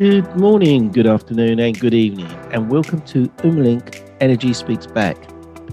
Good 0.00 0.34
morning, 0.34 0.90
good 0.90 1.06
afternoon, 1.06 1.60
and 1.60 1.78
good 1.78 1.92
evening, 1.92 2.32
and 2.52 2.70
welcome 2.70 3.02
to 3.02 3.28
Umlink 3.44 4.02
Energy 4.22 4.54
Speaks 4.54 4.86
Back, 4.86 5.18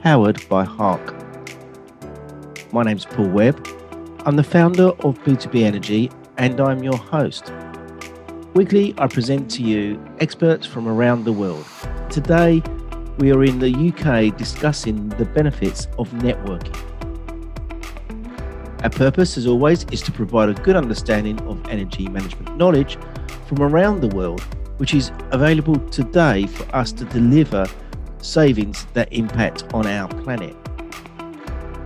powered 0.01 0.45
by 0.49 0.65
Hark. 0.65 1.15
My 2.73 2.83
name's 2.83 3.05
Paul 3.05 3.29
Webb. 3.29 3.65
I'm 4.25 4.35
the 4.35 4.43
founder 4.43 4.87
of 4.87 5.17
B2B 5.19 5.63
Energy, 5.63 6.11
and 6.37 6.59
I'm 6.59 6.83
your 6.83 6.97
host. 6.97 7.53
Weekly, 8.53 8.93
I 8.97 9.07
present 9.07 9.49
to 9.51 9.63
you 9.63 9.97
experts 10.19 10.67
from 10.67 10.89
around 10.89 11.23
the 11.23 11.31
world. 11.31 11.65
Today, 12.09 12.61
we 13.19 13.31
are 13.31 13.45
in 13.45 13.59
the 13.59 13.71
UK 13.71 14.37
discussing 14.37 15.07
the 15.07 15.23
benefits 15.23 15.87
of 15.97 16.09
networking. 16.09 16.75
Our 18.83 18.89
purpose, 18.89 19.37
as 19.37 19.47
always, 19.47 19.85
is 19.85 20.01
to 20.01 20.11
provide 20.11 20.49
a 20.49 20.53
good 20.53 20.75
understanding 20.75 21.39
of 21.47 21.65
energy 21.69 22.09
management 22.09 22.57
knowledge 22.57 22.97
from 23.47 23.61
around 23.61 24.01
the 24.01 24.15
world, 24.15 24.41
which 24.77 24.93
is 24.93 25.11
available 25.31 25.79
today 25.89 26.45
for 26.47 26.75
us 26.75 26.91
to 26.91 27.05
deliver 27.05 27.65
savings 28.21 28.85
that 28.93 29.11
impact 29.13 29.63
on 29.73 29.87
our 29.87 30.07
planet. 30.23 30.55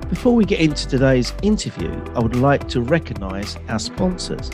Before 0.09 0.35
we 0.35 0.43
get 0.43 0.59
into 0.59 0.87
today's 0.87 1.33
interview, 1.41 1.91
I 2.15 2.19
would 2.19 2.35
like 2.35 2.67
to 2.69 2.81
recognise 2.81 3.57
our 3.69 3.79
sponsors. 3.79 4.49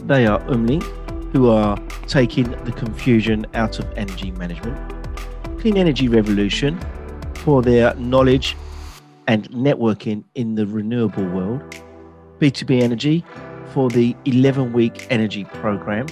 They 0.00 0.26
are 0.26 0.40
Umlink, 0.42 0.84
who 1.32 1.48
are 1.50 1.76
taking 2.06 2.50
the 2.64 2.72
confusion 2.72 3.46
out 3.54 3.78
of 3.78 3.90
energy 3.96 4.30
management, 4.32 4.78
Clean 5.58 5.76
Energy 5.76 6.08
Revolution 6.08 6.78
for 7.34 7.62
their 7.62 7.94
knowledge 7.94 8.56
and 9.26 9.48
networking 9.50 10.24
in 10.34 10.54
the 10.54 10.66
renewable 10.66 11.24
world, 11.24 11.62
B2B 12.38 12.82
Energy 12.82 13.24
for 13.72 13.88
the 13.90 14.14
11 14.26 14.72
week 14.72 15.06
energy 15.10 15.44
program, 15.44 16.06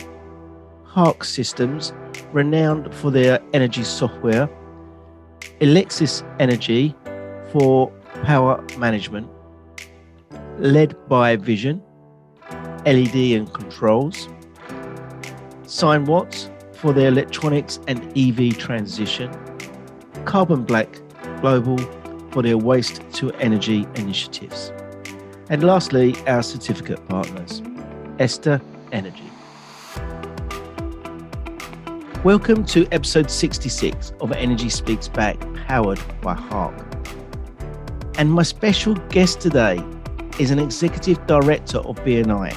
Hark 0.84 1.24
Systems, 1.24 1.92
renowned 2.32 2.94
for 2.94 3.10
their 3.10 3.40
energy 3.52 3.84
software, 3.84 4.48
Alexis 5.60 6.22
Energy 6.38 6.94
for 7.52 7.92
power 8.24 8.64
management, 8.78 9.28
led 10.58 10.96
by 11.08 11.36
Vision, 11.36 11.82
LED 12.86 13.14
and 13.14 13.52
controls, 13.52 14.28
Sign 15.64 16.06
Watts 16.06 16.50
for 16.72 16.92
their 16.92 17.08
electronics 17.08 17.78
and 17.86 18.00
EV 18.16 18.56
transition, 18.56 19.30
Carbon 20.24 20.64
Black 20.64 20.88
Global 21.40 21.78
for 22.30 22.42
their 22.42 22.58
waste 22.58 23.02
to 23.14 23.32
energy 23.34 23.86
initiatives. 23.96 24.72
And 25.50 25.64
lastly, 25.64 26.14
our 26.28 26.44
certificate 26.44 27.04
partners, 27.08 27.60
Esther 28.20 28.60
Energy. 28.92 29.28
Welcome 32.22 32.64
to 32.66 32.86
episode 32.92 33.28
66 33.28 34.12
of 34.20 34.30
Energy 34.30 34.68
Speaks 34.68 35.08
Back, 35.08 35.40
powered 35.66 35.98
by 36.20 36.34
Hark. 36.34 36.72
And 38.16 38.30
my 38.30 38.44
special 38.44 38.94
guest 39.08 39.40
today 39.40 39.82
is 40.38 40.52
an 40.52 40.60
executive 40.60 41.26
director 41.26 41.78
of 41.78 41.96
BNI 42.04 42.52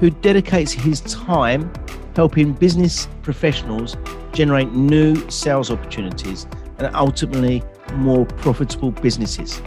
who 0.00 0.08
dedicates 0.08 0.72
his 0.72 1.02
time 1.02 1.70
helping 2.16 2.54
business 2.54 3.06
professionals 3.20 3.98
generate 4.32 4.72
new 4.72 5.14
sales 5.28 5.70
opportunities 5.70 6.46
and 6.78 6.90
ultimately 6.96 7.62
more 7.96 8.24
profitable 8.24 8.92
businesses. 8.92 9.60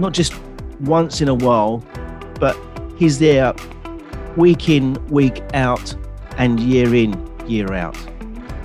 Not 0.00 0.12
just 0.12 0.32
once 0.80 1.20
in 1.20 1.28
a 1.28 1.34
while, 1.34 1.84
but 2.38 2.56
he's 2.96 3.18
there 3.18 3.54
week 4.36 4.68
in, 4.68 4.94
week 5.08 5.42
out, 5.54 5.94
and 6.38 6.60
year 6.60 6.94
in, 6.94 7.14
year 7.46 7.72
out. 7.72 7.96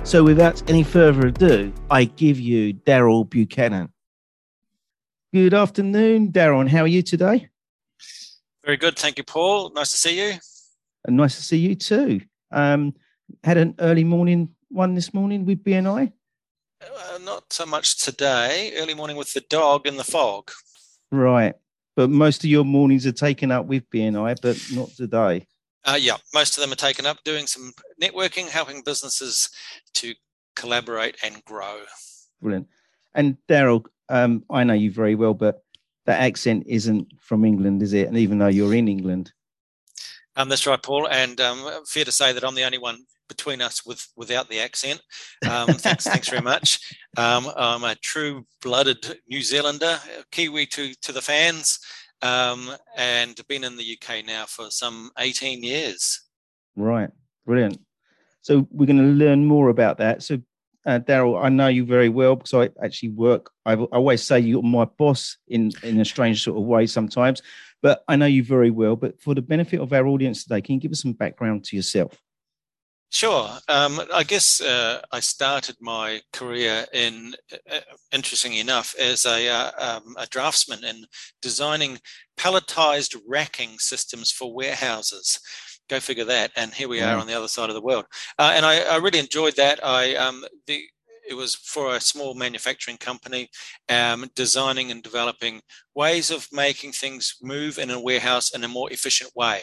So, 0.04 0.22
without 0.22 0.68
any 0.70 0.82
further 0.82 1.28
ado, 1.28 1.72
I 1.90 2.04
give 2.04 2.38
you 2.38 2.74
Daryl 2.74 3.28
Buchanan. 3.28 3.92
Good 5.32 5.52
afternoon, 5.52 6.32
Daryl, 6.32 6.60
and 6.60 6.70
how 6.70 6.82
are 6.82 6.86
you 6.86 7.02
today? 7.02 7.48
Very 8.64 8.76
good, 8.76 8.96
thank 8.96 9.18
you, 9.18 9.24
Paul. 9.24 9.70
Nice 9.74 9.90
to 9.90 9.96
see 9.96 10.18
you. 10.18 10.38
And 11.04 11.16
nice 11.16 11.36
to 11.36 11.42
see 11.42 11.58
you 11.58 11.74
too. 11.74 12.20
Um, 12.50 12.94
had 13.42 13.56
an 13.56 13.74
early 13.80 14.04
morning 14.04 14.50
one 14.68 14.94
this 14.94 15.12
morning 15.12 15.44
with 15.44 15.62
BNI. 15.62 16.12
Uh, 16.80 17.18
not 17.24 17.52
so 17.52 17.66
much 17.66 17.98
today. 17.98 18.72
Early 18.76 18.94
morning 18.94 19.16
with 19.16 19.32
the 19.32 19.40
dog 19.40 19.86
in 19.86 19.96
the 19.96 20.04
fog. 20.04 20.50
Right 21.10 21.54
but 21.96 22.10
most 22.10 22.44
of 22.44 22.50
your 22.50 22.64
mornings 22.64 23.06
are 23.06 23.12
taken 23.12 23.50
up 23.50 23.66
with 23.66 23.88
BNI, 23.90 24.36
but 24.42 24.60
not 24.72 24.90
today. 24.90 25.46
Uh, 25.84 25.98
yeah, 25.98 26.16
most 26.34 26.56
of 26.56 26.60
them 26.62 26.72
are 26.72 26.76
taken 26.76 27.06
up 27.06 27.18
doing 27.24 27.46
some 27.46 27.72
networking, 28.00 28.48
helping 28.48 28.82
businesses 28.84 29.48
to 29.94 30.14
collaborate 30.54 31.16
and 31.24 31.42
grow. 31.44 31.80
Brilliant. 32.42 32.68
And 33.14 33.36
Daryl, 33.48 33.84
um, 34.08 34.44
I 34.50 34.64
know 34.64 34.74
you 34.74 34.90
very 34.90 35.14
well, 35.14 35.32
but 35.32 35.62
that 36.04 36.20
accent 36.20 36.64
isn't 36.66 37.08
from 37.20 37.44
England, 37.44 37.82
is 37.82 37.92
it? 37.92 38.08
And 38.08 38.18
even 38.18 38.38
though 38.38 38.46
you're 38.48 38.74
in 38.74 38.88
England. 38.88 39.32
Um, 40.36 40.48
that's 40.48 40.66
right, 40.66 40.82
Paul. 40.82 41.08
And 41.08 41.40
um, 41.40 41.84
fair 41.86 42.04
to 42.04 42.12
say 42.12 42.32
that 42.32 42.44
I'm 42.44 42.54
the 42.54 42.64
only 42.64 42.78
one 42.78 43.04
between 43.28 43.60
us 43.60 43.84
with 43.84 44.06
without 44.16 44.48
the 44.48 44.60
accent. 44.60 45.00
Um, 45.48 45.68
thanks, 45.68 46.04
thanks 46.04 46.28
very 46.28 46.42
much. 46.42 46.94
Um, 47.16 47.50
I'm 47.56 47.84
a 47.84 47.94
true-blooded 47.96 49.20
New 49.28 49.42
Zealander, 49.42 49.98
Kiwi 50.30 50.66
to 50.66 50.94
to 51.02 51.12
the 51.12 51.22
fans, 51.22 51.78
um, 52.22 52.70
and 52.96 53.38
been 53.48 53.64
in 53.64 53.76
the 53.76 53.98
UK 53.98 54.24
now 54.24 54.44
for 54.46 54.70
some 54.70 55.10
18 55.18 55.62
years. 55.62 56.22
Right, 56.76 57.10
brilliant. 57.44 57.80
So 58.42 58.66
we're 58.70 58.86
going 58.86 58.98
to 58.98 59.24
learn 59.24 59.44
more 59.46 59.68
about 59.68 59.98
that. 59.98 60.22
So. 60.22 60.40
Uh, 60.84 61.00
Daryl, 61.00 61.44
I 61.44 61.48
know 61.48 61.66
you 61.66 61.84
very 61.84 62.08
well 62.08 62.36
because 62.36 62.54
I 62.54 62.70
actually 62.80 63.08
work. 63.08 63.50
I 63.64 63.74
always 63.74 64.22
say 64.22 64.38
you're 64.38 64.62
my 64.62 64.84
boss 64.84 65.36
in 65.48 65.72
in 65.82 65.98
a 65.98 66.04
strange 66.04 66.44
sort 66.44 66.56
of 66.56 66.62
way 66.62 66.86
sometimes, 66.86 67.42
but 67.82 68.04
I 68.06 68.14
know 68.14 68.26
you 68.26 68.44
very 68.44 68.70
well. 68.70 68.94
But 68.94 69.20
for 69.20 69.34
the 69.34 69.42
benefit 69.42 69.80
of 69.80 69.92
our 69.92 70.06
audience 70.06 70.44
today, 70.44 70.60
can 70.60 70.76
you 70.76 70.80
give 70.80 70.92
us 70.92 71.02
some 71.02 71.12
background 71.12 71.64
to 71.64 71.74
yourself? 71.74 72.22
Sure. 73.10 73.48
Um, 73.68 74.00
I 74.12 74.24
guess 74.24 74.60
uh, 74.60 75.00
I 75.12 75.20
started 75.20 75.76
my 75.80 76.20
career 76.32 76.84
in, 76.92 77.34
uh, 77.70 77.80
interestingly 78.12 78.60
enough, 78.60 78.94
as 78.98 79.24
a, 79.24 79.48
uh, 79.48 79.70
um, 79.78 80.14
a 80.18 80.26
draftsman 80.26 80.84
in 80.84 81.04
designing 81.40 81.98
palletized 82.36 83.16
racking 83.26 83.78
systems 83.78 84.30
for 84.30 84.52
warehouses. 84.52 85.38
Go 85.88 86.00
figure 86.00 86.24
that. 86.24 86.50
And 86.56 86.74
here 86.74 86.88
we 86.88 87.00
are 87.00 87.16
on 87.16 87.28
the 87.28 87.34
other 87.34 87.48
side 87.48 87.70
of 87.70 87.74
the 87.76 87.80
world. 87.80 88.06
Uh, 88.38 88.52
and 88.54 88.66
I, 88.66 88.80
I, 88.80 88.96
really 88.96 89.20
enjoyed 89.20 89.54
that. 89.54 89.78
I 89.84 90.16
um, 90.16 90.44
the 90.66 90.82
it 91.28 91.34
was 91.34 91.54
for 91.54 91.94
a 91.94 92.00
small 92.00 92.34
manufacturing 92.34 92.96
company, 92.96 93.48
um, 93.88 94.28
designing 94.34 94.90
and 94.90 95.02
developing 95.02 95.60
ways 95.94 96.30
of 96.30 96.48
making 96.52 96.92
things 96.92 97.36
move 97.42 97.78
in 97.78 97.90
a 97.90 98.00
warehouse 98.00 98.54
in 98.54 98.64
a 98.64 98.68
more 98.68 98.90
efficient 98.92 99.30
way. 99.34 99.62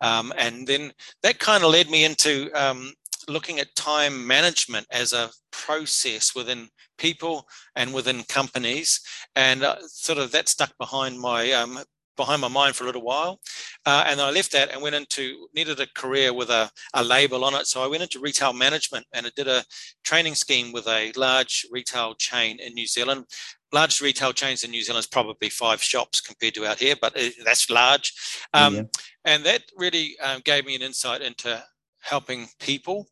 Um, 0.00 0.32
and 0.36 0.66
then 0.66 0.92
that 1.22 1.38
kind 1.38 1.64
of 1.64 1.70
led 1.70 1.90
me 1.90 2.04
into 2.04 2.50
um, 2.54 2.92
looking 3.28 3.60
at 3.60 3.74
time 3.74 4.26
management 4.26 4.86
as 4.90 5.12
a 5.12 5.30
process 5.50 6.34
within 6.34 6.68
people 6.98 7.46
and 7.76 7.94
within 7.94 8.22
companies. 8.24 9.00
And 9.36 9.62
uh, 9.62 9.76
sort 9.86 10.18
of 10.18 10.32
that 10.32 10.48
stuck 10.48 10.76
behind 10.78 11.18
my 11.18 11.52
um, 11.52 11.78
behind 12.16 12.40
my 12.40 12.48
mind 12.48 12.76
for 12.76 12.84
a 12.84 12.86
little 12.86 13.02
while. 13.02 13.40
Uh, 13.86 14.04
and 14.06 14.20
I 14.20 14.30
left 14.30 14.52
that 14.52 14.70
and 14.72 14.82
went 14.82 14.94
into, 14.94 15.48
needed 15.54 15.80
a 15.80 15.86
career 15.94 16.32
with 16.32 16.50
a, 16.50 16.70
a 16.94 17.02
label 17.02 17.44
on 17.44 17.54
it. 17.54 17.66
So 17.66 17.82
I 17.82 17.86
went 17.86 18.02
into 18.02 18.20
retail 18.20 18.52
management 18.52 19.06
and 19.12 19.26
I 19.26 19.30
did 19.36 19.48
a 19.48 19.64
training 20.04 20.34
scheme 20.34 20.72
with 20.72 20.86
a 20.86 21.12
large 21.16 21.66
retail 21.70 22.14
chain 22.14 22.58
in 22.60 22.74
New 22.74 22.86
Zealand. 22.86 23.26
Large 23.72 24.00
retail 24.00 24.32
chains 24.32 24.62
in 24.62 24.70
New 24.70 24.82
Zealand 24.82 25.00
is 25.00 25.08
probably 25.08 25.48
five 25.48 25.82
shops 25.82 26.20
compared 26.20 26.54
to 26.54 26.66
out 26.66 26.78
here, 26.78 26.94
but 27.00 27.12
it, 27.16 27.34
that's 27.44 27.68
large. 27.68 28.12
Um, 28.52 28.74
yeah. 28.74 28.82
And 29.24 29.44
that 29.44 29.62
really 29.76 30.16
um, 30.20 30.40
gave 30.44 30.64
me 30.66 30.76
an 30.76 30.82
insight 30.82 31.22
into 31.22 31.62
helping 32.00 32.48
people 32.60 33.08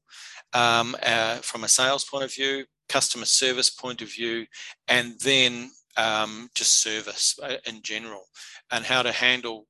um, 0.53 0.95
uh, 1.03 1.37
from 1.37 1.65
a 1.65 1.69
sales 1.69 2.05
point 2.05 2.25
of 2.25 2.33
view, 2.33 2.65
customer 2.89 3.25
service 3.25 3.71
point 3.71 4.03
of 4.03 4.13
view, 4.13 4.47
and 4.89 5.19
then 5.21 5.71
um, 5.97 6.51
just 6.55 6.83
service 6.83 7.39
uh, 7.43 7.57
in 7.67 7.83
general 7.83 8.25
and 8.71 8.85
how 8.85 9.03
to 9.03 9.13
handle 9.13 9.67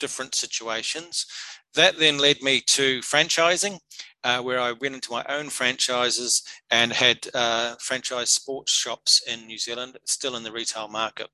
different 0.00 0.34
situations. 0.34 1.26
That 1.74 1.98
then 1.98 2.18
led 2.18 2.40
me 2.42 2.60
to 2.60 3.00
franchising, 3.00 3.78
uh, 4.22 4.40
where 4.40 4.60
I 4.60 4.72
went 4.72 4.94
into 4.94 5.12
my 5.12 5.24
own 5.28 5.50
franchises 5.50 6.42
and 6.70 6.92
had 6.92 7.26
uh, 7.34 7.74
franchise 7.80 8.30
sports 8.30 8.72
shops 8.72 9.22
in 9.26 9.46
New 9.46 9.58
Zealand, 9.58 9.98
still 10.04 10.36
in 10.36 10.44
the 10.44 10.52
retail 10.52 10.88
market. 10.88 11.28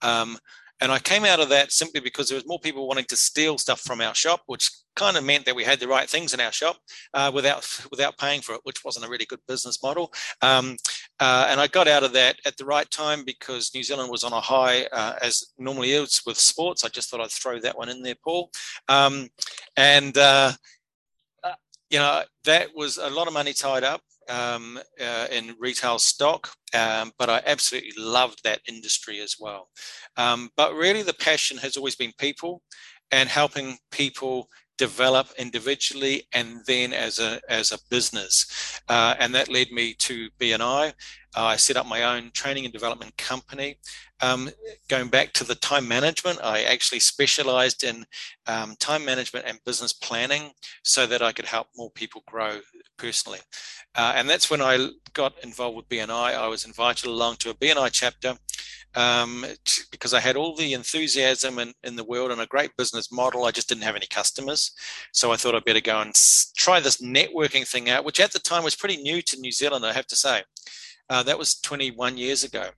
Um, 0.00 0.38
and 0.80 0.90
I 0.90 0.98
came 0.98 1.24
out 1.24 1.40
of 1.40 1.48
that 1.50 1.72
simply 1.72 2.00
because 2.00 2.28
there 2.28 2.36
was 2.36 2.46
more 2.46 2.58
people 2.58 2.88
wanting 2.88 3.04
to 3.06 3.16
steal 3.16 3.58
stuff 3.58 3.80
from 3.80 4.00
our 4.00 4.14
shop, 4.14 4.42
which 4.46 4.70
kind 4.96 5.16
of 5.16 5.24
meant 5.24 5.44
that 5.44 5.54
we 5.54 5.64
had 5.64 5.78
the 5.78 5.88
right 5.88 6.08
things 6.08 6.34
in 6.34 6.40
our 6.40 6.52
shop 6.52 6.76
uh, 7.14 7.30
without 7.34 7.66
without 7.90 8.18
paying 8.18 8.40
for 8.40 8.54
it, 8.54 8.60
which 8.64 8.84
wasn't 8.84 9.04
a 9.04 9.08
really 9.08 9.26
good 9.26 9.40
business 9.46 9.82
model. 9.82 10.12
Um, 10.42 10.76
uh, 11.18 11.46
and 11.48 11.60
I 11.60 11.66
got 11.66 11.88
out 11.88 12.02
of 12.02 12.12
that 12.14 12.36
at 12.46 12.56
the 12.56 12.64
right 12.64 12.90
time 12.90 13.24
because 13.24 13.74
New 13.74 13.82
Zealand 13.82 14.10
was 14.10 14.24
on 14.24 14.32
a 14.32 14.40
high, 14.40 14.84
uh, 14.92 15.14
as 15.22 15.44
normally 15.58 15.92
is 15.92 16.22
with 16.26 16.38
sports. 16.38 16.84
I 16.84 16.88
just 16.88 17.10
thought 17.10 17.20
I'd 17.20 17.30
throw 17.30 17.60
that 17.60 17.76
one 17.76 17.88
in 17.88 18.02
there, 18.02 18.16
Paul. 18.24 18.50
Um, 18.88 19.28
and 19.76 20.16
uh, 20.16 20.52
you 21.90 21.98
know, 21.98 22.22
that 22.44 22.68
was 22.74 22.98
a 22.98 23.10
lot 23.10 23.26
of 23.26 23.34
money 23.34 23.52
tied 23.52 23.84
up 23.84 24.00
um, 24.30 24.78
uh, 25.00 25.26
in 25.30 25.54
retail 25.58 25.98
stock, 25.98 26.52
um, 26.74 27.12
but 27.18 27.28
I 27.28 27.42
absolutely 27.44 27.92
loved 27.98 28.40
that 28.44 28.60
industry 28.68 29.20
as 29.20 29.36
well. 29.38 29.68
Um, 30.16 30.50
but 30.56 30.74
really, 30.74 31.02
the 31.02 31.14
passion 31.14 31.58
has 31.58 31.76
always 31.76 31.96
been 31.96 32.12
people 32.18 32.62
and 33.10 33.28
helping 33.28 33.76
people 33.90 34.48
develop 34.80 35.28
individually 35.36 36.22
and 36.32 36.60
then 36.66 36.94
as 36.94 37.18
a 37.18 37.38
as 37.50 37.70
a 37.70 37.78
business. 37.90 38.80
Uh, 38.88 39.14
and 39.20 39.34
that 39.34 39.50
led 39.50 39.70
me 39.70 39.92
to 39.92 40.30
bni 40.40 40.88
uh, 40.88 40.92
i. 41.52 41.56
Set 41.56 41.76
up 41.76 41.86
my 41.86 42.02
own 42.02 42.30
training 42.32 42.64
and 42.64 42.72
development 42.72 43.14
company. 43.18 43.76
Um, 44.22 44.48
going 44.88 45.08
back 45.08 45.32
to 45.34 45.44
the 45.44 45.54
time 45.54 45.86
management 45.86 46.38
i 46.42 46.62
actually 46.62 47.00
specialized 47.00 47.84
in 47.84 48.06
um, 48.46 48.74
time 48.78 49.04
management 49.04 49.46
and 49.46 49.58
business 49.66 49.92
planning 49.92 50.44
so 50.82 51.06
that 51.06 51.22
i 51.28 51.32
could 51.32 51.48
help 51.56 51.66
more 51.76 51.90
people 51.90 52.22
grow 52.26 52.60
personally. 52.96 53.40
Uh, 53.94 54.12
and 54.16 54.28
that's 54.30 54.50
when 54.50 54.62
i 54.62 54.74
got 55.12 55.32
involved 55.44 55.76
with 55.76 55.88
bni 55.90 56.22
i. 56.44 56.48
Was 56.48 56.64
invited 56.64 57.06
along 57.06 57.36
to 57.36 57.50
a 57.50 57.54
bni 57.54 57.90
chapter 57.92 58.30
um, 58.94 59.44
because 59.90 60.14
I 60.14 60.20
had 60.20 60.36
all 60.36 60.56
the 60.56 60.72
enthusiasm 60.72 61.58
in, 61.58 61.72
in 61.84 61.96
the 61.96 62.04
world 62.04 62.30
and 62.30 62.40
a 62.40 62.46
great 62.46 62.76
business 62.76 63.12
model. 63.12 63.44
I 63.44 63.50
just 63.50 63.68
didn't 63.68 63.84
have 63.84 63.96
any 63.96 64.06
customers. 64.06 64.72
So 65.12 65.32
I 65.32 65.36
thought 65.36 65.54
I'd 65.54 65.64
better 65.64 65.80
go 65.80 66.00
and 66.00 66.14
try 66.56 66.80
this 66.80 67.00
networking 67.00 67.66
thing 67.66 67.88
out, 67.90 68.04
which 68.04 68.20
at 68.20 68.32
the 68.32 68.38
time 68.38 68.64
was 68.64 68.76
pretty 68.76 68.96
new 68.96 69.22
to 69.22 69.40
New 69.40 69.52
Zealand, 69.52 69.84
I 69.84 69.92
have 69.92 70.06
to 70.08 70.16
say. 70.16 70.42
Uh, 71.08 71.22
that 71.24 71.38
was 71.38 71.60
21 71.60 72.18
years 72.18 72.44
ago. 72.44 72.70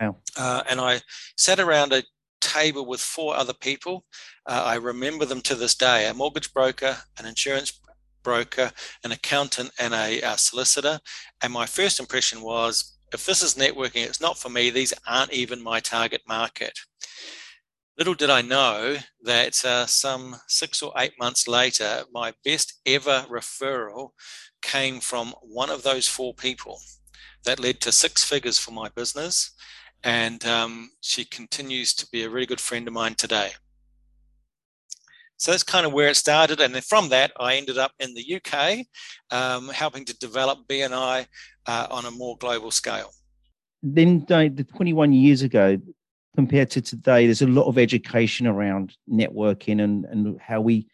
Wow. 0.00 0.16
Uh, 0.36 0.62
and 0.68 0.80
I 0.80 1.00
sat 1.36 1.60
around 1.60 1.92
a 1.92 2.02
table 2.40 2.84
with 2.84 3.00
four 3.00 3.36
other 3.36 3.54
people. 3.54 4.04
Uh, 4.46 4.62
I 4.66 4.74
remember 4.74 5.24
them 5.24 5.40
to 5.42 5.54
this 5.54 5.74
day 5.74 6.08
a 6.08 6.14
mortgage 6.14 6.52
broker, 6.52 6.96
an 7.18 7.26
insurance 7.26 7.80
broker, 8.22 8.70
an 9.04 9.12
accountant, 9.12 9.70
and 9.78 9.94
a, 9.94 10.20
a 10.20 10.36
solicitor. 10.38 11.00
And 11.42 11.52
my 11.52 11.66
first 11.66 12.00
impression 12.00 12.42
was 12.42 12.96
if 13.12 13.26
this 13.26 13.42
is 13.42 13.54
networking, 13.54 14.04
it's 14.04 14.20
not 14.20 14.38
for 14.38 14.48
me. 14.48 14.70
These 14.70 14.94
aren't 15.06 15.32
even 15.32 15.62
my 15.62 15.80
target 15.80 16.22
market. 16.26 16.78
Little 17.98 18.14
did 18.14 18.30
I 18.30 18.40
know 18.40 18.96
that 19.22 19.64
uh, 19.64 19.86
some 19.86 20.36
six 20.48 20.82
or 20.82 20.92
eight 20.96 21.12
months 21.18 21.46
later, 21.46 22.04
my 22.12 22.32
best 22.44 22.80
ever 22.86 23.26
referral 23.30 24.10
came 24.62 25.00
from 25.00 25.34
one 25.42 25.68
of 25.68 25.82
those 25.82 26.08
four 26.08 26.32
people. 26.34 26.80
That 27.44 27.60
led 27.60 27.80
to 27.82 27.92
six 27.92 28.24
figures 28.24 28.58
for 28.58 28.70
my 28.70 28.88
business. 28.88 29.50
And 30.04 30.44
um, 30.46 30.90
she 31.00 31.24
continues 31.24 31.94
to 31.94 32.06
be 32.10 32.24
a 32.24 32.30
really 32.30 32.46
good 32.46 32.60
friend 32.60 32.88
of 32.88 32.94
mine 32.94 33.14
today. 33.14 33.50
So 35.36 35.50
that's 35.50 35.64
kind 35.64 35.84
of 35.84 35.92
where 35.92 36.08
it 36.08 36.16
started. 36.16 36.60
And 36.60 36.72
then 36.72 36.82
from 36.82 37.08
that, 37.08 37.32
I 37.38 37.56
ended 37.56 37.76
up 37.76 37.92
in 37.98 38.14
the 38.14 38.36
UK, 38.36 38.86
um, 39.30 39.68
helping 39.70 40.04
to 40.04 40.16
develop 40.18 40.60
BNI 40.68 41.26
uh, 41.66 41.86
on 41.90 42.04
a 42.04 42.10
more 42.10 42.36
global 42.38 42.70
scale. 42.70 43.12
Then, 43.82 44.24
the 44.28 44.66
21 44.76 45.12
years 45.12 45.42
ago, 45.42 45.78
compared 46.36 46.70
to 46.70 46.80
today, 46.80 47.26
there's 47.26 47.42
a 47.42 47.46
lot 47.46 47.66
of 47.66 47.78
education 47.78 48.46
around 48.46 48.96
networking 49.10 49.82
and, 49.82 50.04
and 50.04 50.40
how 50.40 50.60
we 50.60 50.86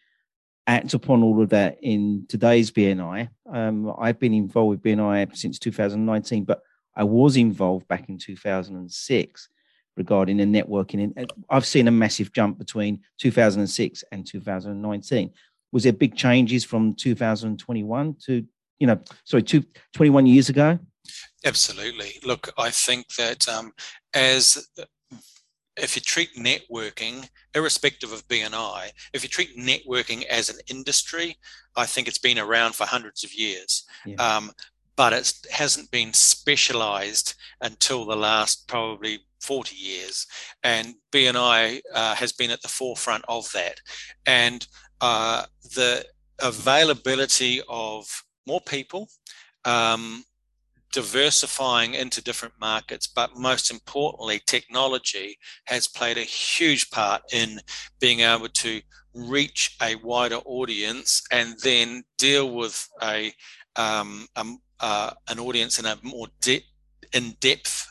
act 0.67 0.93
upon 0.93 1.23
all 1.23 1.41
of 1.41 1.49
that 1.49 1.77
in 1.81 2.25
today's 2.29 2.71
BNI. 2.71 3.29
Um, 3.51 3.93
I've 3.99 4.19
been 4.19 4.33
involved 4.33 4.69
with 4.69 4.83
BNI 4.83 5.35
since 5.35 5.57
2019, 5.59 6.45
but 6.45 6.61
I 6.95 7.03
was 7.03 7.37
involved 7.37 7.87
back 7.87 8.09
in 8.09 8.17
2006 8.17 9.49
regarding 9.97 10.37
the 10.37 10.45
networking. 10.45 11.11
And 11.15 11.33
I've 11.49 11.65
seen 11.65 11.87
a 11.87 11.91
massive 11.91 12.33
jump 12.33 12.57
between 12.57 13.01
2006 13.19 14.03
and 14.11 14.25
2019. 14.25 15.31
Was 15.71 15.83
there 15.83 15.93
big 15.93 16.15
changes 16.15 16.65
from 16.65 16.95
2021 16.95 18.15
to 18.25 18.45
you 18.79 18.87
know, 18.87 18.99
sorry, 19.25 19.43
two, 19.43 19.63
21 19.93 20.25
years 20.25 20.49
ago? 20.49 20.79
Absolutely. 21.45 22.13
Look, 22.23 22.51
I 22.57 22.69
think 22.69 23.07
that 23.15 23.47
um, 23.47 23.71
as 24.13 24.67
if 25.77 25.95
you 25.95 26.01
treat 26.01 26.35
networking, 26.35 27.29
irrespective 27.55 28.11
of 28.11 28.27
BNI, 28.27 28.91
if 29.13 29.23
you 29.23 29.29
treat 29.29 29.57
networking 29.57 30.25
as 30.25 30.49
an 30.49 30.57
industry, 30.67 31.37
I 31.75 31.85
think 31.85 32.07
it's 32.07 32.17
been 32.17 32.39
around 32.39 32.75
for 32.75 32.85
hundreds 32.85 33.23
of 33.23 33.33
years. 33.33 33.85
Yeah. 34.05 34.15
Um, 34.15 34.51
but 34.95 35.13
it 35.13 35.33
hasn't 35.49 35.89
been 35.91 36.11
specialized 36.11 37.35
until 37.61 38.05
the 38.05 38.17
last 38.17 38.67
probably 38.67 39.19
40 39.39 39.73
years. 39.73 40.27
And 40.63 40.95
BNI 41.13 41.79
uh, 41.93 42.15
has 42.15 42.33
been 42.33 42.51
at 42.51 42.61
the 42.61 42.67
forefront 42.67 43.23
of 43.29 43.49
that. 43.53 43.79
And 44.25 44.67
uh, 44.99 45.45
the 45.75 46.05
availability 46.41 47.61
of 47.69 48.23
more 48.49 48.61
people, 48.61 49.07
um, 49.65 50.23
diversifying 50.91 51.93
into 51.93 52.19
different 52.21 52.55
markets, 52.59 53.05
but 53.07 53.37
most 53.37 53.69
importantly, 53.69 54.41
technology 54.47 55.37
has 55.65 55.87
played 55.87 56.17
a 56.17 56.21
huge 56.21 56.89
part 56.89 57.21
in 57.31 57.59
being 57.99 58.21
able 58.21 58.49
to 58.49 58.81
reach 59.13 59.77
a 59.83 59.95
wider 59.95 60.39
audience 60.45 61.21
and 61.31 61.55
then 61.63 62.03
deal 62.17 62.49
with 62.55 62.87
a, 63.03 63.31
um, 63.75 64.27
a 64.35 64.43
uh, 64.79 65.11
an 65.27 65.39
audience 65.39 65.77
in 65.77 65.85
a 65.85 65.97
more 66.03 66.27
de- 66.41 66.65
in-depth 67.13 67.85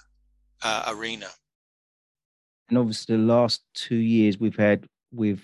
uh, 0.63 0.85
arena. 0.89 1.29
And 2.69 2.79
obviously, 2.79 3.17
the 3.17 3.23
last 3.23 3.63
two 3.75 3.97
years 3.97 4.41
we've 4.41 4.57
had 4.57 4.87
with 5.13 5.41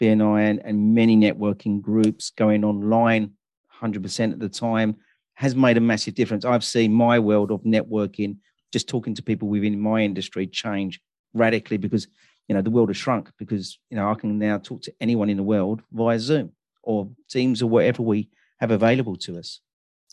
BNI 0.00 0.50
and, 0.50 0.60
and 0.64 0.94
many 0.94 1.16
networking 1.16 1.80
groups 1.80 2.30
going 2.30 2.64
online 2.64 3.32
100% 3.80 4.32
at 4.32 4.38
the 4.38 4.48
time 4.48 4.96
has 5.34 5.54
made 5.54 5.76
a 5.76 5.80
massive 5.80 6.14
difference. 6.14 6.44
I've 6.44 6.64
seen 6.64 6.92
my 6.92 7.18
world 7.18 7.50
of 7.50 7.62
networking, 7.62 8.38
just 8.72 8.88
talking 8.88 9.14
to 9.14 9.22
people 9.22 9.48
within 9.48 9.78
my 9.80 10.02
industry, 10.02 10.46
change 10.46 11.00
radically 11.34 11.76
because 11.76 12.08
you 12.48 12.54
know 12.54 12.62
the 12.62 12.70
world 12.70 12.88
has 12.88 12.96
shrunk. 12.96 13.30
Because 13.38 13.78
you 13.90 13.96
know 13.96 14.10
I 14.10 14.14
can 14.14 14.38
now 14.38 14.58
talk 14.58 14.82
to 14.82 14.94
anyone 15.00 15.30
in 15.30 15.36
the 15.36 15.42
world 15.42 15.82
via 15.92 16.18
Zoom 16.18 16.52
or 16.82 17.08
Teams 17.30 17.62
or 17.62 17.68
whatever 17.68 18.02
we 18.02 18.28
have 18.58 18.70
available 18.70 19.16
to 19.16 19.38
us. 19.38 19.60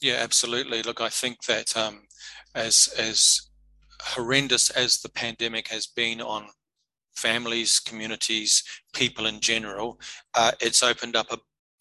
Yeah, 0.01 0.17
absolutely. 0.19 0.83
Look, 0.83 1.01
I 1.01 1.09
think 1.09 1.43
that 1.45 1.75
um, 1.75 2.03
as 2.53 2.93
as 2.97 3.49
horrendous 4.01 4.69
as 4.69 4.99
the 4.99 5.09
pandemic 5.09 5.67
has 5.69 5.87
been 5.87 6.21
on 6.21 6.47
families, 7.15 7.79
communities, 7.79 8.63
people 8.93 9.25
in 9.25 9.39
general, 9.39 9.99
uh, 10.35 10.51
it's 10.59 10.83
opened 10.83 11.15
up 11.15 11.31
a 11.31 11.39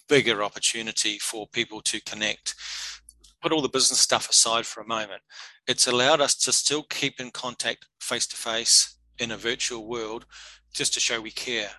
bigger 0.09 0.43
opportunity 0.43 1.19
for 1.19 1.47
people 1.49 1.81
to 1.83 2.01
connect. 2.03 2.55
Put 3.43 3.53
all 3.53 3.63
the 3.63 3.69
business 3.69 4.01
stuff 4.01 4.31
aside 4.31 4.67
for 4.67 4.81
a 4.81 4.87
moment. 4.87 5.23
It's 5.67 5.87
allowed 5.87 6.21
us 6.21 6.35
to 6.37 6.53
still 6.53 6.83
keep 6.85 7.21
in 7.21 7.31
contact 7.31 7.87
face 8.01 8.27
to 8.29 8.37
face 8.37 8.97
in 9.19 9.31
a 9.31 9.37
virtual 9.37 9.87
world 9.87 10.27
just 10.73 10.95
to 10.95 11.01
show 11.01 11.21
we 11.21 11.31
care. 11.31 11.71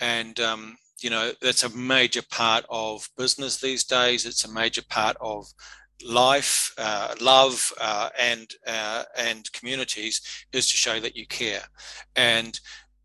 And, 0.00 0.38
um, 0.40 0.78
you 1.00 1.10
know, 1.10 1.32
that's 1.40 1.64
a 1.64 1.76
major 1.76 2.22
part 2.30 2.64
of 2.68 3.08
business 3.16 3.60
these 3.60 3.84
days. 3.84 4.26
It's 4.26 4.44
a 4.44 4.52
major 4.52 4.82
part 4.88 5.16
of 5.20 5.46
life, 6.04 6.72
uh, 6.78 7.14
love, 7.20 7.72
uh, 7.80 8.10
and 8.18 8.52
uh, 8.66 9.04
and 9.16 9.50
communities 9.52 10.20
is 10.52 10.68
to 10.70 10.76
show 10.76 11.00
that 11.00 11.16
you 11.16 11.26
care. 11.26 11.62
And 12.16 12.58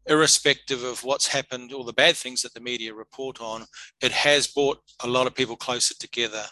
irrespective 0.06 0.84
of 0.84 1.04
what's 1.04 1.28
happened 1.28 1.74
or 1.74 1.84
the 1.84 1.94
bad 1.94 2.16
things 2.16 2.42
that 2.42 2.54
the 2.54 2.60
media 2.60 2.94
report 2.94 3.42
on, 3.42 3.66
it 4.02 4.12
has 4.12 4.48
brought 4.48 4.80
a 5.04 5.08
lot 5.08 5.28
of 5.28 5.36
people 5.36 5.56
closer 5.56 5.96
together, 6.00 6.44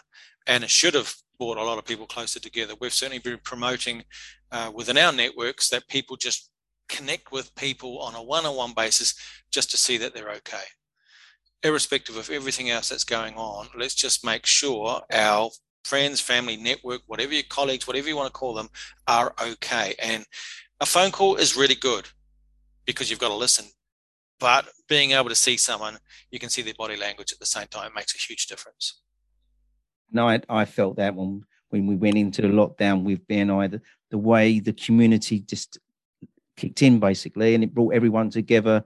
and 0.46 0.64
it 0.64 0.70
should 0.70 0.94
have 0.94 1.14
brought 1.38 1.58
a 1.58 1.64
lot 1.64 1.78
of 1.78 1.84
people 1.84 2.06
closer 2.06 2.40
together. 2.40 2.74
We've 2.80 2.92
certainly 2.92 3.18
been 3.18 3.40
promoting 3.44 4.04
uh, 4.50 4.70
within 4.74 4.98
our 4.98 5.12
networks 5.12 5.68
that 5.70 5.88
people 5.88 6.16
just 6.16 6.50
connect 6.88 7.32
with 7.32 7.54
people 7.54 7.98
on 8.00 8.14
a 8.14 8.22
one-on-one 8.22 8.74
basis 8.74 9.14
just 9.50 9.70
to 9.70 9.76
see 9.76 9.96
that 9.98 10.14
they're 10.14 10.30
okay. 10.30 10.64
Irrespective 11.62 12.16
of 12.16 12.30
everything 12.30 12.70
else 12.70 12.88
that's 12.88 13.04
going 13.04 13.34
on, 13.34 13.68
let's 13.76 13.94
just 13.94 14.24
make 14.24 14.46
sure 14.46 15.00
our 15.12 15.50
friends, 15.84 16.20
family, 16.20 16.56
network, 16.56 17.02
whatever 17.06 17.32
your 17.32 17.42
colleagues, 17.48 17.86
whatever 17.86 18.08
you 18.08 18.16
want 18.16 18.26
to 18.26 18.32
call 18.32 18.54
them, 18.54 18.68
are 19.08 19.34
okay. 19.42 19.94
And 20.00 20.24
a 20.80 20.86
phone 20.86 21.10
call 21.10 21.36
is 21.36 21.56
really 21.56 21.74
good 21.74 22.08
because 22.86 23.10
you've 23.10 23.18
got 23.18 23.28
to 23.28 23.34
listen. 23.34 23.66
But 24.38 24.66
being 24.88 25.12
able 25.12 25.28
to 25.28 25.34
see 25.34 25.56
someone, 25.56 25.98
you 26.30 26.38
can 26.38 26.48
see 26.48 26.62
their 26.62 26.74
body 26.74 26.96
language 26.96 27.32
at 27.32 27.38
the 27.38 27.46
same 27.46 27.68
time, 27.68 27.92
makes 27.94 28.14
a 28.14 28.18
huge 28.18 28.46
difference. 28.46 29.00
No, 30.10 30.28
I, 30.28 30.40
I 30.48 30.64
felt 30.64 30.96
that 30.96 31.14
when 31.14 31.44
when 31.70 31.86
we 31.86 31.96
went 31.96 32.16
into 32.16 32.42
the 32.42 32.48
lockdown 32.48 33.02
with 33.02 33.26
BNI, 33.26 33.70
the, 33.70 33.80
the 34.10 34.18
way 34.18 34.60
the 34.60 34.74
community 34.74 35.40
just 35.40 35.78
kicked 36.56 36.82
in 36.82 36.98
basically, 36.98 37.54
and 37.54 37.64
it 37.64 37.74
brought 37.74 37.94
everyone 37.94 38.30
together. 38.30 38.84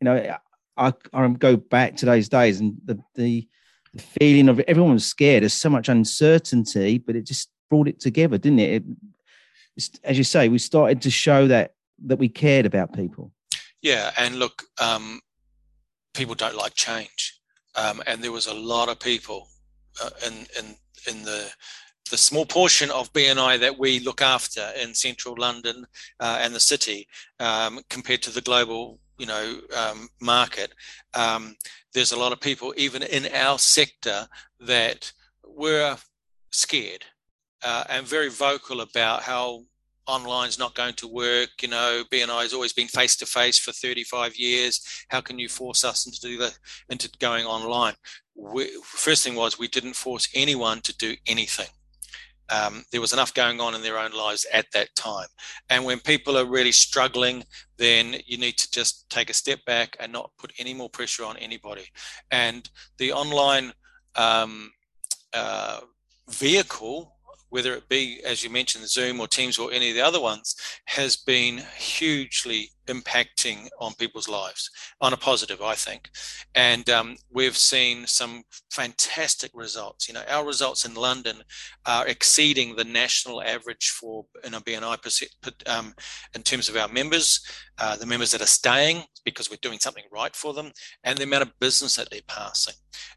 You 0.00 0.04
know, 0.04 0.36
I, 0.76 0.92
I 1.12 1.28
go 1.28 1.56
back 1.56 1.96
to 1.96 2.06
those 2.06 2.28
days, 2.28 2.60
and 2.60 2.76
the 2.84 2.98
the 3.14 3.48
the 3.94 4.02
feeling 4.02 4.48
of 4.48 4.60
everyone 4.60 4.92
was 4.92 5.06
scared. 5.06 5.42
There's 5.42 5.52
so 5.54 5.70
much 5.70 5.88
uncertainty, 5.88 6.98
but 6.98 7.16
it 7.16 7.22
just 7.22 7.50
brought 7.68 7.88
it 7.88 8.00
together, 8.00 8.38
didn't 8.38 8.60
it? 8.60 8.84
it 9.76 10.00
as 10.04 10.18
you 10.18 10.24
say, 10.24 10.48
we 10.48 10.58
started 10.58 11.02
to 11.02 11.10
show 11.10 11.46
that 11.48 11.74
that 12.06 12.18
we 12.18 12.28
cared 12.28 12.66
about 12.66 12.94
people. 12.94 13.32
Yeah, 13.82 14.10
and 14.18 14.36
look, 14.36 14.64
um, 14.80 15.20
people 16.14 16.34
don't 16.34 16.56
like 16.56 16.74
change, 16.74 17.38
um, 17.76 18.02
and 18.06 18.22
there 18.22 18.32
was 18.32 18.46
a 18.46 18.54
lot 18.54 18.88
of 18.88 18.98
people 18.98 19.48
uh, 20.02 20.10
in 20.26 20.46
in 20.58 20.76
in 21.08 21.22
the 21.24 21.50
the 22.10 22.16
small 22.16 22.46
portion 22.46 22.90
of 22.90 23.12
BNI 23.12 23.60
that 23.60 23.78
we 23.78 24.00
look 24.00 24.22
after 24.22 24.72
in 24.80 24.94
central 24.94 25.34
London 25.38 25.86
uh, 26.20 26.38
and 26.40 26.54
the 26.54 26.60
city 26.60 27.06
um, 27.38 27.80
compared 27.90 28.22
to 28.22 28.30
the 28.30 28.40
global 28.40 28.98
you 29.18 29.26
know 29.26 29.60
um, 29.76 30.08
market. 30.20 30.72
Um, 31.14 31.56
there's 31.92 32.12
a 32.12 32.18
lot 32.18 32.32
of 32.32 32.40
people 32.40 32.74
even 32.76 33.02
in 33.02 33.26
our 33.34 33.58
sector 33.58 34.26
that 34.60 35.12
were 35.46 35.96
scared 36.50 37.04
uh, 37.62 37.84
and 37.88 38.06
very 38.06 38.30
vocal 38.30 38.80
about 38.80 39.22
how 39.22 39.64
online's 40.08 40.58
not 40.58 40.74
going 40.74 40.94
to 40.94 41.06
work. 41.06 41.50
You 41.62 41.68
know, 41.68 42.02
BNI 42.10 42.42
has 42.42 42.54
always 42.54 42.72
been 42.72 42.88
face 42.88 43.14
to 43.16 43.26
face 43.26 43.58
for 43.58 43.72
35 43.72 44.36
years. 44.36 45.04
How 45.08 45.20
can 45.20 45.38
you 45.38 45.48
force 45.48 45.84
us 45.84 46.06
into 46.06 46.20
do 46.20 46.38
that 46.38 46.58
into 46.88 47.10
going 47.20 47.44
online? 47.46 47.94
We, 48.34 48.70
first 48.82 49.22
thing 49.22 49.34
was 49.34 49.58
we 49.58 49.68
didn't 49.68 49.94
force 49.94 50.28
anyone 50.34 50.80
to 50.82 50.96
do 50.96 51.14
anything. 51.26 51.68
Um, 52.50 52.84
there 52.90 53.00
was 53.02 53.12
enough 53.12 53.34
going 53.34 53.60
on 53.60 53.74
in 53.74 53.82
their 53.82 53.98
own 53.98 54.12
lives 54.12 54.46
at 54.52 54.72
that 54.72 54.94
time. 54.94 55.26
And 55.68 55.84
when 55.84 56.00
people 56.00 56.38
are 56.38 56.46
really 56.46 56.72
struggling, 56.72 57.44
then 57.76 58.16
you 58.26 58.38
need 58.38 58.56
to 58.56 58.70
just 58.70 59.10
take 59.10 59.28
a 59.28 59.34
step 59.34 59.62
back 59.66 59.96
and 60.00 60.10
not 60.12 60.30
put 60.38 60.52
any 60.58 60.72
more 60.72 60.88
pressure 60.88 61.24
on 61.24 61.36
anybody. 61.36 61.84
And 62.30 62.68
the 62.96 63.12
online 63.12 63.74
um, 64.16 64.70
uh, 65.34 65.80
vehicle 66.30 67.17
whether 67.50 67.74
it 67.74 67.88
be, 67.88 68.20
as 68.24 68.42
you 68.42 68.50
mentioned, 68.50 68.88
Zoom 68.88 69.20
or 69.20 69.26
Teams 69.26 69.58
or 69.58 69.72
any 69.72 69.90
of 69.90 69.96
the 69.96 70.04
other 70.04 70.20
ones, 70.20 70.54
has 70.86 71.16
been 71.16 71.62
hugely 71.76 72.70
impacting 72.88 73.68
on 73.80 73.94
people's 73.94 74.28
lives 74.28 74.70
on 75.00 75.12
a 75.12 75.16
positive, 75.16 75.62
I 75.62 75.74
think. 75.74 76.10
And 76.54 76.88
um, 76.90 77.16
we've 77.30 77.56
seen 77.56 78.06
some 78.06 78.42
fantastic 78.70 79.50
results. 79.54 80.08
You 80.08 80.14
know, 80.14 80.24
our 80.28 80.44
results 80.44 80.84
in 80.84 80.94
London 80.94 81.36
are 81.86 82.06
exceeding 82.06 82.76
the 82.76 82.84
national 82.84 83.42
average 83.42 83.90
for 83.90 84.24
in 84.44 84.54
a 84.54 84.60
BNI 84.60 84.98
um, 85.66 85.94
in 86.34 86.42
terms 86.42 86.68
of 86.68 86.76
our 86.76 86.88
members, 86.88 87.40
uh, 87.78 87.96
the 87.96 88.06
members 88.06 88.30
that 88.32 88.42
are 88.42 88.46
staying 88.46 89.04
because 89.24 89.50
we're 89.50 89.58
doing 89.60 89.78
something 89.78 90.04
right 90.10 90.34
for 90.34 90.54
them, 90.54 90.72
and 91.04 91.18
the 91.18 91.24
amount 91.24 91.42
of 91.42 91.58
business 91.60 91.96
that 91.96 92.10
they're 92.10 92.20
passing. 92.26 92.74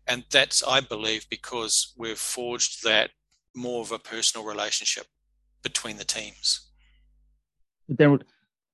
And 0.07 0.23
that's, 0.31 0.63
I 0.63 0.81
believe, 0.81 1.25
because 1.29 1.93
we've 1.97 2.17
forged 2.17 2.83
that 2.83 3.11
more 3.55 3.81
of 3.81 3.91
a 3.91 3.99
personal 3.99 4.45
relationship 4.45 5.07
between 5.63 5.97
the 5.97 6.05
teams. 6.05 6.69
There, 7.87 8.17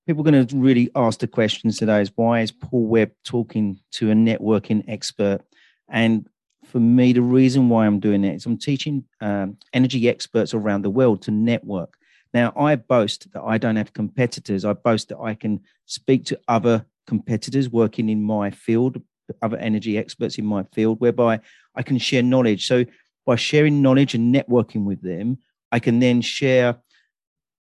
people 0.05 0.21
are 0.21 0.31
going 0.31 0.47
to 0.47 0.57
really 0.57 0.89
ask 0.95 1.19
the 1.19 1.27
questions 1.27 1.77
today: 1.77 2.01
is 2.01 2.11
why 2.15 2.41
is 2.41 2.51
Paul 2.51 2.87
Webb 2.87 3.11
talking 3.23 3.79
to 3.93 4.11
a 4.11 4.13
networking 4.13 4.83
expert? 4.87 5.41
And 5.89 6.27
for 6.65 6.79
me, 6.79 7.13
the 7.13 7.21
reason 7.21 7.69
why 7.69 7.85
I'm 7.85 7.99
doing 7.99 8.23
it 8.23 8.35
is 8.35 8.45
I'm 8.45 8.57
teaching 8.57 9.05
um, 9.21 9.57
energy 9.73 10.09
experts 10.09 10.53
around 10.53 10.81
the 10.81 10.89
world 10.89 11.21
to 11.23 11.31
network. 11.31 11.93
Now, 12.33 12.53
I 12.57 12.75
boast 12.75 13.31
that 13.33 13.41
I 13.41 13.57
don't 13.57 13.77
have 13.77 13.93
competitors. 13.93 14.65
I 14.65 14.73
boast 14.73 15.09
that 15.09 15.19
I 15.19 15.33
can 15.33 15.61
speak 15.85 16.25
to 16.25 16.39
other 16.47 16.85
competitors 17.07 17.69
working 17.69 18.09
in 18.09 18.21
my 18.21 18.51
field, 18.51 19.01
other 19.41 19.57
energy 19.57 19.97
experts 19.97 20.37
in 20.37 20.45
my 20.45 20.63
field, 20.73 20.99
whereby 20.99 21.39
I 21.73 21.83
can 21.83 21.97
share 21.97 22.21
knowledge. 22.21 22.67
So 22.67 22.85
by 23.27 23.35
sharing 23.35 23.81
knowledge 23.81 24.15
and 24.15 24.33
networking 24.33 24.85
with 24.85 25.01
them, 25.01 25.37
I 25.71 25.79
can 25.79 25.99
then 25.99 26.21
share 26.21 26.77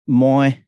my, 0.06 0.62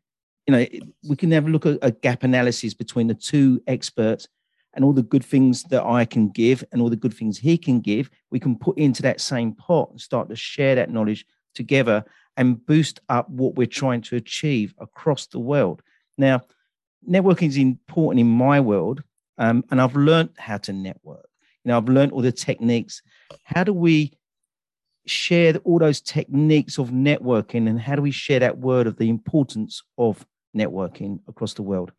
you 0.48 0.52
know, 0.54 0.66
we 1.08 1.18
can 1.18 1.32
have 1.32 1.46
a 1.46 1.50
look 1.50 1.66
at 1.66 1.78
a 1.82 1.92
gap 1.92 2.24
analysis 2.24 2.74
between 2.74 3.08
the 3.08 3.14
two 3.14 3.62
experts 3.68 4.30
and 4.74 4.86
all 4.86 4.94
the 4.94 5.04
good 5.04 5.24
things 5.24 5.64
that 5.64 5.84
I 5.84 6.06
can 6.06 6.30
give 6.30 6.64
and 6.72 6.82
all 6.82 6.90
the 6.90 6.96
good 6.96 7.14
things 7.14 7.38
he 7.38 7.58
can 7.58 7.82
give. 7.82 8.10
We 8.32 8.40
can 8.40 8.58
put 8.58 8.78
into 8.78 9.02
that 9.02 9.20
same 9.20 9.52
pot 9.52 9.92
and 9.92 10.00
start 10.00 10.30
to 10.30 10.36
share 10.38 10.76
that 10.76 10.90
knowledge 10.90 11.26
together 11.54 12.06
and 12.38 12.66
boost 12.66 13.02
up 13.10 13.30
what 13.30 13.56
we're 13.56 13.68
trying 13.68 14.02
to 14.04 14.16
achieve 14.16 14.74
across 14.80 15.28
the 15.28 15.40
world. 15.40 15.82
Now, 16.18 16.42
networking 17.08 17.50
is 17.50 17.58
important 17.58 18.22
in 18.22 18.28
my 18.28 18.62
world, 18.62 19.04
um, 19.38 19.66
and 19.72 19.82
I've 19.82 19.96
learned 19.98 20.30
how 20.38 20.58
to 20.60 20.72
network. 20.72 21.28
You 21.66 21.70
know, 21.70 21.78
I've 21.78 21.90
learned 21.90 22.14
all 22.14 22.22
the 22.22 22.32
techniques. 22.32 23.02
How 23.44 23.66
do 23.66 23.74
we 23.74 24.14
share 25.06 25.58
all 25.64 25.80
those 25.80 26.02
techniques 26.02 26.78
of 26.78 26.90
networking 26.90 27.70
and 27.70 27.80
how 27.80 27.96
do 27.96 28.02
we 28.02 28.12
share 28.12 28.40
that 28.40 28.58
word 28.58 28.88
of 28.88 28.98
the 28.98 29.10
importance 29.10 29.84
of 29.98 30.26
networking 30.56 31.20
across 31.28 31.54
the 31.54 31.62
world? 31.62 31.92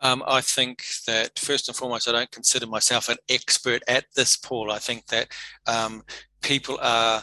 Um, 0.00 0.22
I 0.26 0.40
think 0.40 0.84
that 1.06 1.38
first 1.38 1.68
and 1.68 1.76
foremost, 1.76 2.08
I 2.08 2.12
don't 2.12 2.30
consider 2.30 2.66
myself 2.66 3.08
an 3.08 3.18
expert 3.28 3.82
at 3.86 4.04
this, 4.16 4.36
Paul. 4.36 4.72
I 4.72 4.78
think 4.78 5.06
that 5.06 5.28
um, 5.66 6.02
people 6.42 6.76
are 6.82 7.22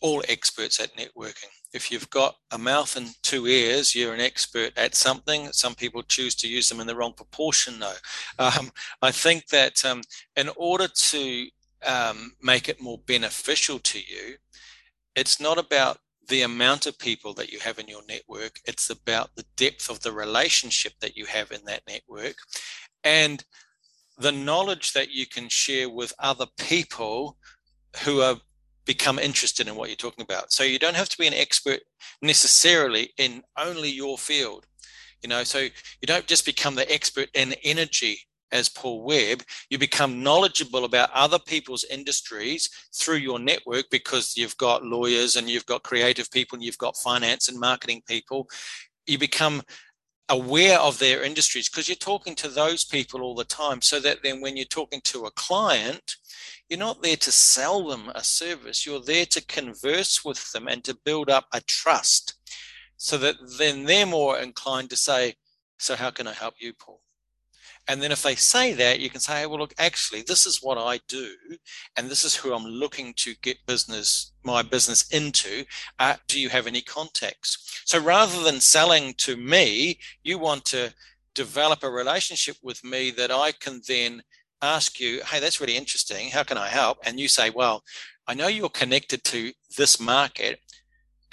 all 0.00 0.22
experts 0.28 0.78
at 0.78 0.96
networking. 0.96 1.50
If 1.72 1.90
you've 1.90 2.08
got 2.10 2.36
a 2.52 2.58
mouth 2.58 2.96
and 2.96 3.08
two 3.24 3.48
ears, 3.48 3.96
you're 3.96 4.14
an 4.14 4.20
expert 4.20 4.70
at 4.76 4.94
something. 4.94 5.50
Some 5.50 5.74
people 5.74 6.04
choose 6.04 6.36
to 6.36 6.48
use 6.48 6.68
them 6.68 6.78
in 6.78 6.86
the 6.86 6.94
wrong 6.94 7.14
proportion, 7.14 7.80
though. 7.80 7.94
Um, 8.38 8.70
I 9.02 9.10
think 9.10 9.46
that 9.48 9.84
um, 9.84 10.02
in 10.36 10.50
order 10.56 10.88
to 10.88 11.48
um, 11.86 12.32
make 12.42 12.68
it 12.68 12.80
more 12.80 12.98
beneficial 12.98 13.78
to 13.80 13.98
you, 13.98 14.36
it's 15.14 15.40
not 15.40 15.58
about 15.58 15.98
the 16.28 16.42
amount 16.42 16.86
of 16.86 16.98
people 16.98 17.34
that 17.34 17.52
you 17.52 17.58
have 17.60 17.78
in 17.78 17.86
your 17.86 18.02
network, 18.08 18.58
it's 18.64 18.90
about 18.90 19.34
the 19.36 19.44
depth 19.56 19.90
of 19.90 20.00
the 20.00 20.12
relationship 20.12 20.94
that 21.00 21.16
you 21.16 21.26
have 21.26 21.52
in 21.52 21.64
that 21.66 21.82
network 21.86 22.36
and 23.02 23.44
the 24.18 24.32
knowledge 24.32 24.92
that 24.92 25.10
you 25.10 25.26
can 25.26 25.48
share 25.48 25.90
with 25.90 26.14
other 26.18 26.46
people 26.58 27.36
who 28.04 28.20
are 28.20 28.36
become 28.84 29.18
interested 29.18 29.66
in 29.66 29.76
what 29.76 29.88
you're 29.88 29.96
talking 29.96 30.22
about. 30.24 30.52
So 30.52 30.62
you 30.62 30.78
don't 30.78 30.96
have 30.96 31.08
to 31.08 31.18
be 31.18 31.26
an 31.26 31.34
expert 31.34 31.80
necessarily 32.22 33.12
in 33.18 33.42
only 33.58 33.90
your 33.90 34.18
field. 34.18 34.66
You 35.22 35.28
know, 35.28 35.42
so 35.42 35.58
you 35.58 36.06
don't 36.06 36.26
just 36.26 36.44
become 36.44 36.74
the 36.74 36.90
expert 36.92 37.30
in 37.34 37.54
energy 37.64 38.20
as 38.52 38.68
Paul 38.68 39.04
Webb, 39.04 39.42
you 39.70 39.78
become 39.78 40.22
knowledgeable 40.22 40.84
about 40.84 41.10
other 41.12 41.38
people's 41.38 41.84
industries 41.84 42.68
through 42.94 43.16
your 43.16 43.38
network 43.38 43.86
because 43.90 44.36
you've 44.36 44.56
got 44.56 44.84
lawyers 44.84 45.36
and 45.36 45.50
you've 45.50 45.66
got 45.66 45.82
creative 45.82 46.30
people 46.30 46.56
and 46.56 46.64
you've 46.64 46.78
got 46.78 46.96
finance 46.96 47.48
and 47.48 47.58
marketing 47.58 48.02
people. 48.06 48.48
You 49.06 49.18
become 49.18 49.62
aware 50.28 50.78
of 50.78 50.98
their 50.98 51.22
industries 51.22 51.68
because 51.68 51.88
you're 51.88 51.96
talking 51.96 52.34
to 52.34 52.48
those 52.48 52.84
people 52.84 53.20
all 53.20 53.34
the 53.34 53.44
time 53.44 53.82
so 53.82 54.00
that 54.00 54.18
then 54.22 54.40
when 54.40 54.56
you're 54.56 54.64
talking 54.66 55.00
to 55.04 55.26
a 55.26 55.30
client 55.32 56.16
you're 56.68 56.78
not 56.78 57.02
there 57.02 57.16
to 57.16 57.30
sell 57.30 57.86
them 57.86 58.10
a 58.14 58.24
service 58.24 58.86
you're 58.86 59.02
there 59.02 59.26
to 59.26 59.44
converse 59.46 60.24
with 60.24 60.50
them 60.52 60.66
and 60.66 60.82
to 60.82 60.96
build 61.04 61.28
up 61.28 61.44
a 61.52 61.60
trust 61.62 62.36
so 62.96 63.18
that 63.18 63.34
then 63.58 63.84
they're 63.84 64.06
more 64.06 64.38
inclined 64.38 64.88
to 64.88 64.96
say 64.96 65.34
so 65.78 65.94
how 65.94 66.10
can 66.10 66.26
i 66.26 66.32
help 66.32 66.54
you 66.58 66.72
paul 66.72 67.02
and 67.88 68.00
then 68.00 68.12
if 68.12 68.22
they 68.22 68.34
say 68.34 68.72
that, 68.74 69.00
you 69.00 69.10
can 69.10 69.20
say, 69.20 69.46
well, 69.46 69.58
look, 69.58 69.74
actually, 69.78 70.22
this 70.22 70.46
is 70.46 70.60
what 70.62 70.78
I 70.78 71.00
do, 71.08 71.34
and 71.96 72.08
this 72.08 72.24
is 72.24 72.34
who 72.34 72.54
I'm 72.54 72.64
looking 72.64 73.12
to 73.18 73.34
get 73.42 73.66
business, 73.66 74.32
my 74.42 74.62
business 74.62 75.08
into. 75.10 75.64
Uh, 75.98 76.16
do 76.28 76.40
you 76.40 76.48
have 76.48 76.66
any 76.66 76.80
contacts? 76.80 77.82
So 77.84 78.00
rather 78.00 78.42
than 78.42 78.60
selling 78.60 79.14
to 79.18 79.36
me, 79.36 79.98
you 80.22 80.38
want 80.38 80.64
to 80.66 80.94
develop 81.34 81.82
a 81.82 81.90
relationship 81.90 82.56
with 82.62 82.82
me 82.84 83.10
that 83.12 83.30
I 83.30 83.52
can 83.52 83.82
then 83.86 84.22
ask 84.62 84.98
you, 84.98 85.20
hey, 85.26 85.40
that's 85.40 85.60
really 85.60 85.76
interesting. 85.76 86.30
How 86.30 86.42
can 86.42 86.56
I 86.56 86.68
help? 86.68 86.98
And 87.04 87.20
you 87.20 87.28
say, 87.28 87.50
well, 87.50 87.82
I 88.26 88.34
know 88.34 88.46
you're 88.46 88.70
connected 88.70 89.22
to 89.24 89.52
this 89.76 90.00
market, 90.00 90.60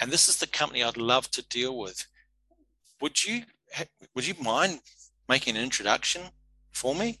and 0.00 0.10
this 0.10 0.28
is 0.28 0.36
the 0.36 0.46
company 0.46 0.82
I'd 0.82 0.96
love 0.96 1.30
to 1.30 1.42
deal 1.48 1.78
with. 1.78 2.06
Would 3.00 3.24
you 3.24 3.42
would 4.14 4.26
you 4.26 4.34
mind 4.42 4.80
making 5.32 5.56
an 5.56 5.62
introduction 5.62 6.20
for 6.72 6.94
me. 6.94 7.18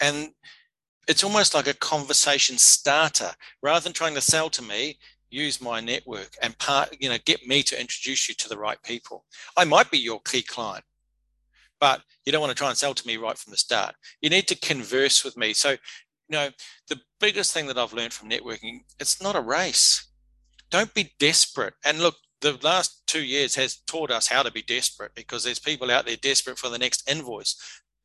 And 0.00 0.30
it's 1.06 1.22
almost 1.22 1.54
like 1.54 1.68
a 1.68 1.74
conversation 1.74 2.58
starter. 2.58 3.30
Rather 3.62 3.84
than 3.84 3.92
trying 3.92 4.16
to 4.16 4.20
sell 4.20 4.50
to 4.50 4.62
me, 4.62 4.98
use 5.30 5.60
my 5.60 5.78
network 5.80 6.30
and 6.42 6.58
part, 6.58 6.96
you 6.98 7.08
know, 7.08 7.18
get 7.24 7.46
me 7.46 7.62
to 7.62 7.80
introduce 7.80 8.28
you 8.28 8.34
to 8.34 8.48
the 8.48 8.58
right 8.58 8.82
people. 8.82 9.24
I 9.56 9.64
might 9.64 9.92
be 9.92 9.98
your 9.98 10.20
key 10.22 10.42
client, 10.42 10.84
but 11.78 12.02
you 12.24 12.32
don't 12.32 12.40
want 12.40 12.50
to 12.50 12.60
try 12.60 12.68
and 12.68 12.76
sell 12.76 12.94
to 12.94 13.06
me 13.06 13.16
right 13.16 13.38
from 13.38 13.52
the 13.52 13.56
start. 13.56 13.94
You 14.20 14.30
need 14.30 14.48
to 14.48 14.56
converse 14.56 15.24
with 15.24 15.36
me. 15.36 15.52
So, 15.52 15.70
you 15.70 15.78
know, 16.32 16.48
the 16.88 17.00
biggest 17.20 17.54
thing 17.54 17.68
that 17.68 17.78
I've 17.78 17.92
learned 17.92 18.12
from 18.12 18.28
networking, 18.28 18.80
it's 18.98 19.22
not 19.22 19.36
a 19.36 19.40
race. 19.40 20.04
Don't 20.68 20.92
be 20.94 21.12
desperate. 21.20 21.74
And 21.84 22.00
look, 22.00 22.16
the 22.40 22.58
last 22.62 23.02
two 23.06 23.22
years 23.22 23.54
has 23.56 23.76
taught 23.86 24.10
us 24.10 24.28
how 24.28 24.42
to 24.42 24.52
be 24.52 24.62
desperate 24.62 25.14
because 25.14 25.44
there's 25.44 25.58
people 25.58 25.90
out 25.90 26.06
there 26.06 26.16
desperate 26.16 26.58
for 26.58 26.68
the 26.68 26.78
next 26.78 27.08
invoice 27.10 27.56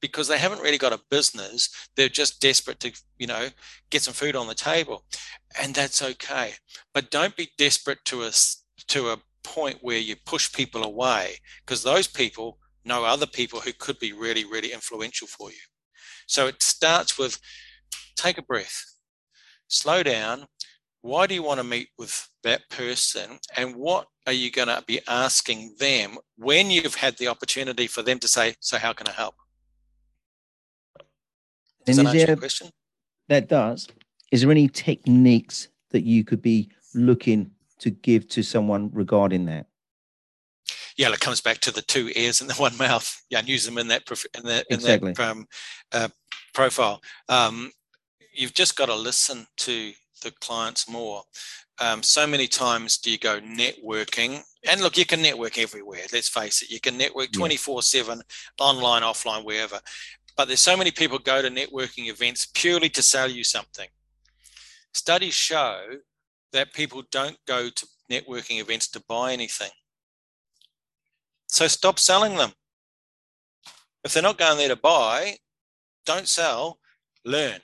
because 0.01 0.27
they 0.27 0.37
haven't 0.37 0.61
really 0.61 0.77
got 0.77 0.93
a 0.93 0.99
business. 1.09 1.69
They're 1.95 2.09
just 2.09 2.41
desperate 2.41 2.79
to, 2.81 2.91
you 3.17 3.27
know, 3.27 3.49
get 3.89 4.01
some 4.01 4.13
food 4.13 4.35
on 4.35 4.47
the 4.47 4.55
table. 4.55 5.05
And 5.61 5.73
that's 5.73 6.01
okay. 6.01 6.53
But 6.93 7.11
don't 7.11 7.35
be 7.35 7.51
desperate 7.57 8.03
to 8.05 8.23
a, 8.23 8.31
to 8.87 9.09
a 9.11 9.17
point 9.43 9.77
where 9.81 9.99
you 9.99 10.15
push 10.25 10.51
people 10.51 10.83
away 10.83 11.35
because 11.65 11.83
those 11.83 12.07
people 12.07 12.57
know 12.83 13.05
other 13.05 13.27
people 13.27 13.61
who 13.61 13.71
could 13.71 13.99
be 13.99 14.11
really, 14.11 14.43
really 14.45 14.73
influential 14.73 15.27
for 15.27 15.51
you. 15.51 15.57
So 16.27 16.47
it 16.47 16.61
starts 16.61 17.17
with 17.17 17.39
take 18.15 18.37
a 18.37 18.41
breath. 18.41 18.83
slow 19.67 20.03
down. 20.03 20.47
Why 21.03 21.27
do 21.27 21.35
you 21.35 21.43
want 21.43 21.59
to 21.59 21.63
meet 21.63 21.89
with 21.97 22.27
that 22.43 22.67
person? 22.69 23.37
And 23.55 23.75
what 23.75 24.07
are 24.25 24.33
you 24.33 24.49
going 24.49 24.69
to 24.69 24.83
be 24.87 24.99
asking 25.07 25.75
them 25.77 26.17
when 26.37 26.71
you've 26.71 26.95
had 26.95 27.17
the 27.17 27.27
opportunity 27.27 27.87
for 27.87 28.01
them 28.01 28.19
to 28.19 28.27
say, 28.27 28.55
So, 28.59 28.77
how 28.77 28.93
can 28.93 29.07
I 29.07 29.11
help? 29.11 29.35
Does 31.85 31.97
and 31.99 32.07
that 32.07 32.15
answer 32.15 32.25
there, 32.25 32.35
your 32.35 32.37
question? 32.37 32.69
That 33.27 33.49
does. 33.49 33.87
Is 34.31 34.41
there 34.41 34.51
any 34.51 34.67
techniques 34.67 35.67
that 35.91 36.03
you 36.03 36.23
could 36.23 36.41
be 36.41 36.71
looking 36.95 37.51
to 37.79 37.91
give 37.91 38.27
to 38.29 38.41
someone 38.41 38.89
regarding 38.93 39.45
that? 39.45 39.67
yeah, 40.97 41.11
it 41.11 41.19
comes 41.19 41.41
back 41.41 41.59
to 41.59 41.71
the 41.71 41.81
two 41.81 42.11
ears 42.15 42.41
and 42.41 42.49
the 42.49 42.55
one 42.55 42.77
mouth. 42.77 43.21
Yeah, 43.29 43.39
and 43.39 43.47
use 43.49 43.65
them 43.65 43.77
in 43.77 43.87
that 43.87 44.03
in 44.37 44.43
that 44.45 44.65
in 44.69 44.75
exactly. 44.75 45.13
that 45.13 45.29
um, 45.29 45.45
uh, 45.91 46.09
profile. 46.53 47.01
Um, 47.29 47.71
you've 48.33 48.53
just 48.53 48.75
got 48.77 48.87
to 48.87 48.95
listen 48.95 49.45
to 49.57 49.91
the 50.23 50.31
clients 50.31 50.89
more. 50.89 51.23
Um, 51.79 52.03
so 52.03 52.25
many 52.27 52.47
times 52.47 52.97
do 52.97 53.11
you 53.11 53.17
go 53.17 53.39
networking, 53.41 54.41
and 54.69 54.81
look, 54.81 54.97
you 54.97 55.05
can 55.05 55.21
network 55.21 55.57
everywhere. 55.57 56.01
Let's 56.11 56.29
face 56.29 56.61
it, 56.61 56.69
you 56.69 56.79
can 56.79 56.97
network 56.97 57.31
twenty 57.31 57.57
four 57.57 57.81
seven, 57.81 58.21
online, 58.59 59.01
offline, 59.01 59.43
wherever. 59.43 59.79
But 60.35 60.47
there's 60.47 60.59
so 60.59 60.77
many 60.77 60.91
people 60.91 61.19
go 61.19 61.41
to 61.41 61.49
networking 61.49 62.09
events 62.09 62.47
purely 62.53 62.89
to 62.89 63.01
sell 63.01 63.29
you 63.29 63.43
something. 63.43 63.87
Studies 64.93 65.33
show 65.33 65.79
that 66.51 66.73
people 66.73 67.03
don't 67.11 67.37
go 67.47 67.69
to 67.69 67.87
networking 68.11 68.59
events 68.59 68.87
to 68.89 69.03
buy 69.07 69.33
anything. 69.33 69.71
So 71.47 71.67
stop 71.67 71.99
selling 71.99 72.35
them. 72.35 72.51
If 74.03 74.13
they're 74.13 74.23
not 74.23 74.37
going 74.37 74.57
there 74.57 74.69
to 74.69 74.75
buy, 74.75 75.37
don't 76.05 76.27
sell, 76.27 76.79
learn. 77.25 77.59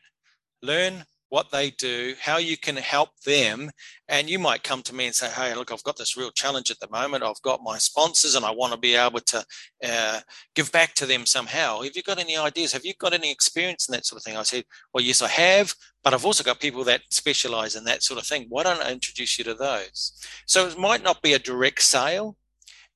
Learn 0.62 1.06
what 1.30 1.52
they 1.52 1.70
do, 1.70 2.16
how 2.20 2.38
you 2.38 2.58
can 2.58 2.76
help 2.76 3.20
them. 3.22 3.70
And 4.08 4.30
you 4.30 4.40
might 4.40 4.64
come 4.64 4.82
to 4.84 4.96
me 4.96 5.06
and 5.06 5.16
say, 5.16 5.30
Hey, 5.30 5.54
look, 5.54 5.72
I've 5.72 5.84
got 5.84 5.98
this 5.98 6.18
real 6.18 6.32
challenge 6.32 6.72
at 6.72 6.80
the 6.80 6.90
moment. 6.90 7.24
I've 7.24 7.42
got 7.44 7.64
my 7.64 7.78
sponsors 7.78 8.36
and 8.36 8.44
I 8.44 8.52
want 8.52 8.74
to 8.74 8.80
be 8.80 8.96
able 8.96 9.20
to 9.20 9.46
uh, 9.84 10.20
give 10.56 10.72
back 10.72 10.96
to 10.96 11.06
them 11.06 11.26
somehow. 11.26 11.82
Have 11.82 11.96
you 11.96 12.02
got 12.02 12.20
any 12.20 12.36
ideas? 12.36 12.74
Have 12.74 12.86
you 12.86 12.94
got 13.00 13.14
any 13.14 13.32
experience 13.32 13.88
in 13.88 13.94
that 13.94 14.06
sort 14.06 14.20
of 14.20 14.24
thing? 14.24 14.38
I 14.38 14.44
said, 14.44 14.64
Well, 14.94 15.04
yes, 15.04 15.22
I 15.22 15.28
have, 15.28 15.76
but 16.04 16.14
I've 16.14 16.26
also 16.26 16.44
got 16.44 16.60
people 16.60 16.84
that 16.86 17.02
specialize 17.12 17.76
in 17.76 17.84
that 17.86 18.04
sort 18.04 18.20
of 18.20 18.26
thing. 18.26 18.48
Why 18.50 18.64
don't 18.64 18.82
I 18.82 18.92
introduce 18.92 19.38
you 19.38 19.46
to 19.46 19.54
those? 19.54 20.14
So 20.48 20.68
it 20.68 20.78
might 20.78 21.04
not 21.04 21.22
be 21.22 21.34
a 21.34 21.40
direct 21.40 21.84
sale, 21.84 22.38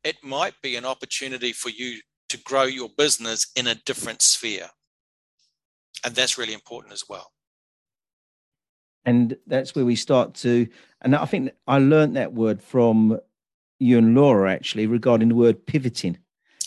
it 0.04 0.18
might 0.24 0.56
be 0.62 0.76
an 0.76 0.86
opportunity 0.86 1.54
for 1.54 1.70
you 1.70 2.00
to 2.30 2.38
grow 2.38 2.64
your 2.64 2.90
business 2.98 3.52
in 3.56 3.68
a 3.68 3.76
different 3.76 4.24
sphere. 4.24 4.70
And 6.04 6.16
that's 6.16 6.38
really 6.38 6.54
important 6.54 6.94
as 6.94 7.04
well. 7.08 7.32
And 9.06 9.38
that's 9.48 9.76
where 9.76 9.86
we 9.86 9.96
start 9.96 10.34
to, 10.36 10.68
and 11.02 11.16
I 11.16 11.26
think 11.26 11.52
I 11.68 11.80
learned 11.80 12.16
that 12.16 12.34
word 12.34 12.62
from 12.62 13.20
you 13.80 13.98
and 13.98 14.16
Laura 14.16 14.52
actually 14.52 14.88
regarding 14.88 15.30
the 15.30 15.36
word 15.36 15.66
pivoting. 15.66 16.18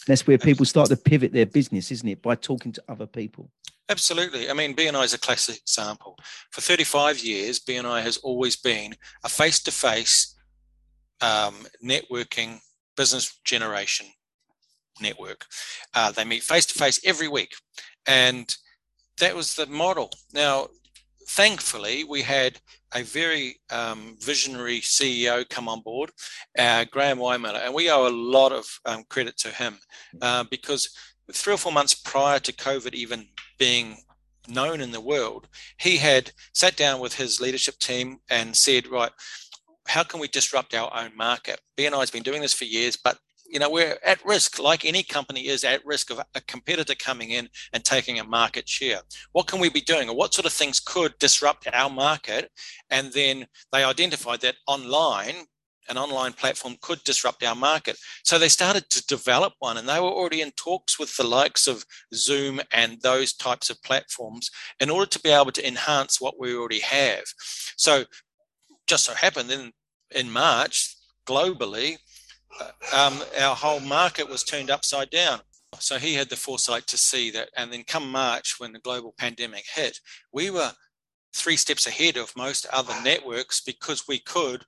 That's 0.06 0.26
where 0.26 0.38
people 0.38 0.66
start 0.66 0.88
to 0.90 0.96
pivot 0.96 1.32
their 1.32 1.46
business, 1.46 1.90
isn't 1.90 2.08
it? 2.08 2.22
By 2.22 2.34
talking 2.34 2.72
to 2.72 2.84
other 2.88 3.06
people. 3.06 3.50
Absolutely. 3.88 4.50
I 4.50 4.52
mean, 4.52 4.74
BNI 4.74 5.04
is 5.04 5.14
a 5.14 5.18
classic 5.18 5.56
example. 5.58 6.18
For 6.50 6.60
35 6.60 7.20
years, 7.20 7.60
BNI 7.60 8.02
has 8.02 8.16
always 8.18 8.56
been 8.56 8.94
a 9.24 9.28
face 9.28 9.62
to 9.64 9.72
face 9.72 10.34
networking 11.22 12.58
business 12.96 13.38
generation 13.44 14.06
network. 15.00 15.44
Uh, 15.94 16.10
they 16.12 16.24
meet 16.24 16.42
face 16.42 16.66
to 16.66 16.74
face 16.74 17.00
every 17.04 17.28
week. 17.28 17.54
And 18.06 18.54
that 19.18 19.34
was 19.34 19.54
the 19.54 19.66
model. 19.66 20.10
Now, 20.32 20.68
thankfully, 21.26 22.04
we 22.04 22.22
had 22.22 22.58
a 22.94 23.02
very 23.02 23.56
um, 23.70 24.16
visionary 24.20 24.80
CEO 24.80 25.48
come 25.48 25.68
on 25.68 25.80
board, 25.80 26.10
uh, 26.58 26.84
Graham 26.90 27.18
Weihmiller, 27.18 27.64
and 27.64 27.74
we 27.74 27.90
owe 27.90 28.06
a 28.06 28.10
lot 28.10 28.52
of 28.52 28.66
um, 28.84 29.04
credit 29.08 29.36
to 29.38 29.48
him 29.48 29.78
uh, 30.22 30.44
because 30.50 30.90
three 31.32 31.54
or 31.54 31.58
four 31.58 31.72
months 31.72 31.94
prior 31.94 32.38
to 32.38 32.52
COVID 32.52 32.94
even 32.94 33.26
being 33.58 33.96
known 34.48 34.80
in 34.80 34.92
the 34.92 35.00
world, 35.00 35.48
he 35.78 35.96
had 35.96 36.30
sat 36.54 36.76
down 36.76 37.00
with 37.00 37.14
his 37.14 37.40
leadership 37.40 37.78
team 37.78 38.18
and 38.30 38.54
said, 38.54 38.86
right, 38.86 39.10
how 39.88 40.02
can 40.02 40.20
we 40.20 40.28
disrupt 40.28 40.74
our 40.74 40.92
own 40.94 41.16
market? 41.16 41.60
BNI 41.76 42.00
has 42.00 42.10
been 42.10 42.22
doing 42.22 42.42
this 42.42 42.54
for 42.54 42.64
years, 42.64 42.96
but 42.96 43.18
you 43.50 43.58
know 43.58 43.70
we're 43.70 43.98
at 44.04 44.24
risk 44.24 44.58
like 44.58 44.84
any 44.84 45.02
company 45.02 45.48
is 45.48 45.64
at 45.64 45.84
risk 45.84 46.10
of 46.10 46.20
a 46.34 46.40
competitor 46.42 46.94
coming 46.94 47.30
in 47.30 47.48
and 47.72 47.84
taking 47.84 48.18
a 48.18 48.24
market 48.24 48.68
share. 48.68 49.00
What 49.32 49.46
can 49.46 49.60
we 49.60 49.68
be 49.68 49.80
doing 49.80 50.08
or 50.08 50.16
what 50.16 50.34
sort 50.34 50.46
of 50.46 50.52
things 50.52 50.80
could 50.80 51.18
disrupt 51.18 51.68
our 51.72 51.90
market? 51.90 52.50
And 52.90 53.12
then 53.12 53.46
they 53.72 53.84
identified 53.84 54.40
that 54.40 54.56
online 54.66 55.46
an 55.88 55.96
online 55.98 56.32
platform 56.32 56.76
could 56.80 57.02
disrupt 57.04 57.42
our 57.44 57.54
market. 57.54 57.96
So 58.24 58.38
they 58.38 58.48
started 58.48 58.88
to 58.90 59.06
develop 59.06 59.54
one 59.58 59.76
and 59.76 59.88
they 59.88 60.00
were 60.00 60.06
already 60.06 60.40
in 60.40 60.50
talks 60.52 60.98
with 60.98 61.16
the 61.16 61.24
likes 61.24 61.66
of 61.66 61.84
zoom 62.14 62.60
and 62.72 63.00
those 63.02 63.32
types 63.32 63.70
of 63.70 63.82
platforms 63.82 64.50
in 64.80 64.90
order 64.90 65.06
to 65.06 65.20
be 65.20 65.30
able 65.30 65.52
to 65.52 65.66
enhance 65.66 66.20
what 66.20 66.38
we 66.38 66.56
already 66.56 66.80
have. 66.80 67.24
So 67.76 68.04
just 68.86 69.04
so 69.04 69.14
happened 69.14 69.50
then 69.50 69.72
in 70.14 70.30
March 70.30 70.96
globally, 71.26 71.96
um, 72.94 73.20
our 73.40 73.54
whole 73.54 73.80
market 73.80 74.28
was 74.28 74.44
turned 74.44 74.70
upside 74.70 75.10
down. 75.10 75.40
So 75.78 75.98
he 75.98 76.14
had 76.14 76.28
the 76.28 76.36
foresight 76.36 76.86
to 76.88 76.96
see 76.96 77.30
that, 77.32 77.50
and 77.56 77.72
then 77.72 77.84
come 77.84 78.10
March, 78.10 78.54
when 78.58 78.72
the 78.72 78.78
global 78.78 79.14
pandemic 79.18 79.64
hit, 79.74 79.98
we 80.32 80.50
were 80.50 80.72
three 81.34 81.56
steps 81.56 81.86
ahead 81.86 82.16
of 82.16 82.34
most 82.36 82.66
other 82.72 82.94
networks 83.04 83.60
because 83.60 84.08
we 84.08 84.18
could 84.18 84.64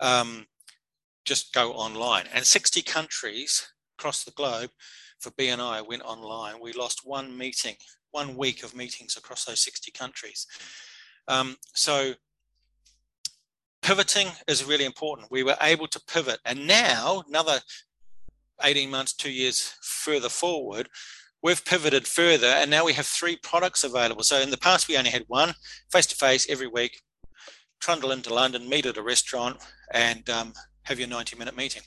um, 0.00 0.46
just 1.24 1.54
go 1.54 1.72
online. 1.72 2.26
And 2.32 2.44
60 2.44 2.82
countries 2.82 3.72
across 3.98 4.24
the 4.24 4.32
globe 4.32 4.70
for 5.18 5.30
BNI 5.32 5.86
went 5.86 6.02
online. 6.02 6.56
We 6.60 6.72
lost 6.72 7.00
one 7.04 7.36
meeting, 7.36 7.76
one 8.10 8.36
week 8.36 8.62
of 8.62 8.74
meetings 8.74 9.16
across 9.16 9.44
those 9.44 9.62
60 9.62 9.90
countries. 9.92 10.46
Um, 11.28 11.56
so 11.74 12.14
pivoting 13.82 14.28
is 14.46 14.64
really 14.64 14.84
important. 14.84 15.30
We 15.30 15.42
were 15.42 15.56
able 15.60 15.86
to 15.88 16.00
pivot. 16.06 16.38
And 16.44 16.66
now, 16.66 17.22
another 17.28 17.60
18 18.62 18.90
months, 18.90 19.12
two 19.12 19.30
years 19.30 19.74
further 19.82 20.28
forward, 20.28 20.88
we've 21.42 21.64
pivoted 21.64 22.06
further 22.06 22.46
and 22.46 22.70
now 22.70 22.84
we 22.84 22.92
have 22.92 23.06
three 23.06 23.36
products 23.36 23.84
available. 23.84 24.22
So 24.22 24.40
in 24.40 24.50
the 24.50 24.58
past, 24.58 24.88
we 24.88 24.96
only 24.96 25.10
had 25.10 25.24
one 25.28 25.54
face 25.90 26.06
to 26.06 26.16
face 26.16 26.48
every 26.50 26.66
week, 26.66 27.00
trundle 27.80 28.12
into 28.12 28.32
London, 28.32 28.68
meet 28.68 28.86
at 28.86 28.98
a 28.98 29.02
restaurant, 29.02 29.56
and 29.92 30.28
um, 30.28 30.52
have 30.82 30.98
your 30.98 31.08
90 31.08 31.36
minute 31.36 31.56
meeting. 31.56 31.82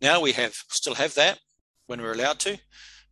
Now 0.00 0.20
we 0.20 0.32
have 0.32 0.54
still 0.68 0.94
have 0.94 1.14
that 1.14 1.38
when 1.86 2.00
we're 2.00 2.12
allowed 2.14 2.40
to. 2.40 2.58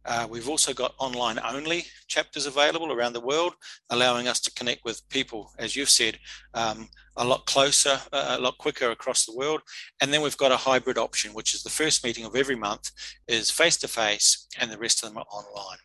Uh, 0.07 0.27
we've 0.29 0.49
also 0.49 0.73
got 0.73 0.95
online 0.99 1.39
only 1.45 1.85
chapters 2.09 2.47
available 2.47 2.93
around 2.93 3.13
the 3.13 3.21
world, 3.21 3.55
allowing 3.91 4.29
us 4.29 4.41
to 4.41 4.53
connect 4.53 4.85
with 4.85 5.09
people, 5.09 5.51
as 5.59 5.75
you've 5.75 5.91
said, 5.91 6.19
um, 6.55 6.89
a 7.17 7.25
lot 7.25 7.47
closer, 7.47 7.99
uh, 8.13 8.37
a 8.39 8.41
lot 8.41 8.59
quicker 8.59 8.91
across 8.91 9.25
the 9.25 9.35
world. 9.35 9.61
And 10.01 10.13
then 10.13 10.21
we've 10.21 10.37
got 10.37 10.53
a 10.53 10.57
hybrid 10.57 10.99
option, 10.99 11.33
which 11.33 11.55
is 11.55 11.63
the 11.63 11.71
first 11.71 12.05
meeting 12.05 12.25
of 12.25 12.37
every 12.37 12.57
month 12.57 12.91
is 13.29 13.51
face 13.51 13.77
to 13.79 13.89
face, 13.89 14.47
and 14.61 14.71
the 14.71 14.79
rest 14.79 15.03
of 15.03 15.09
them 15.09 15.19
are 15.19 15.27
online. 15.33 15.79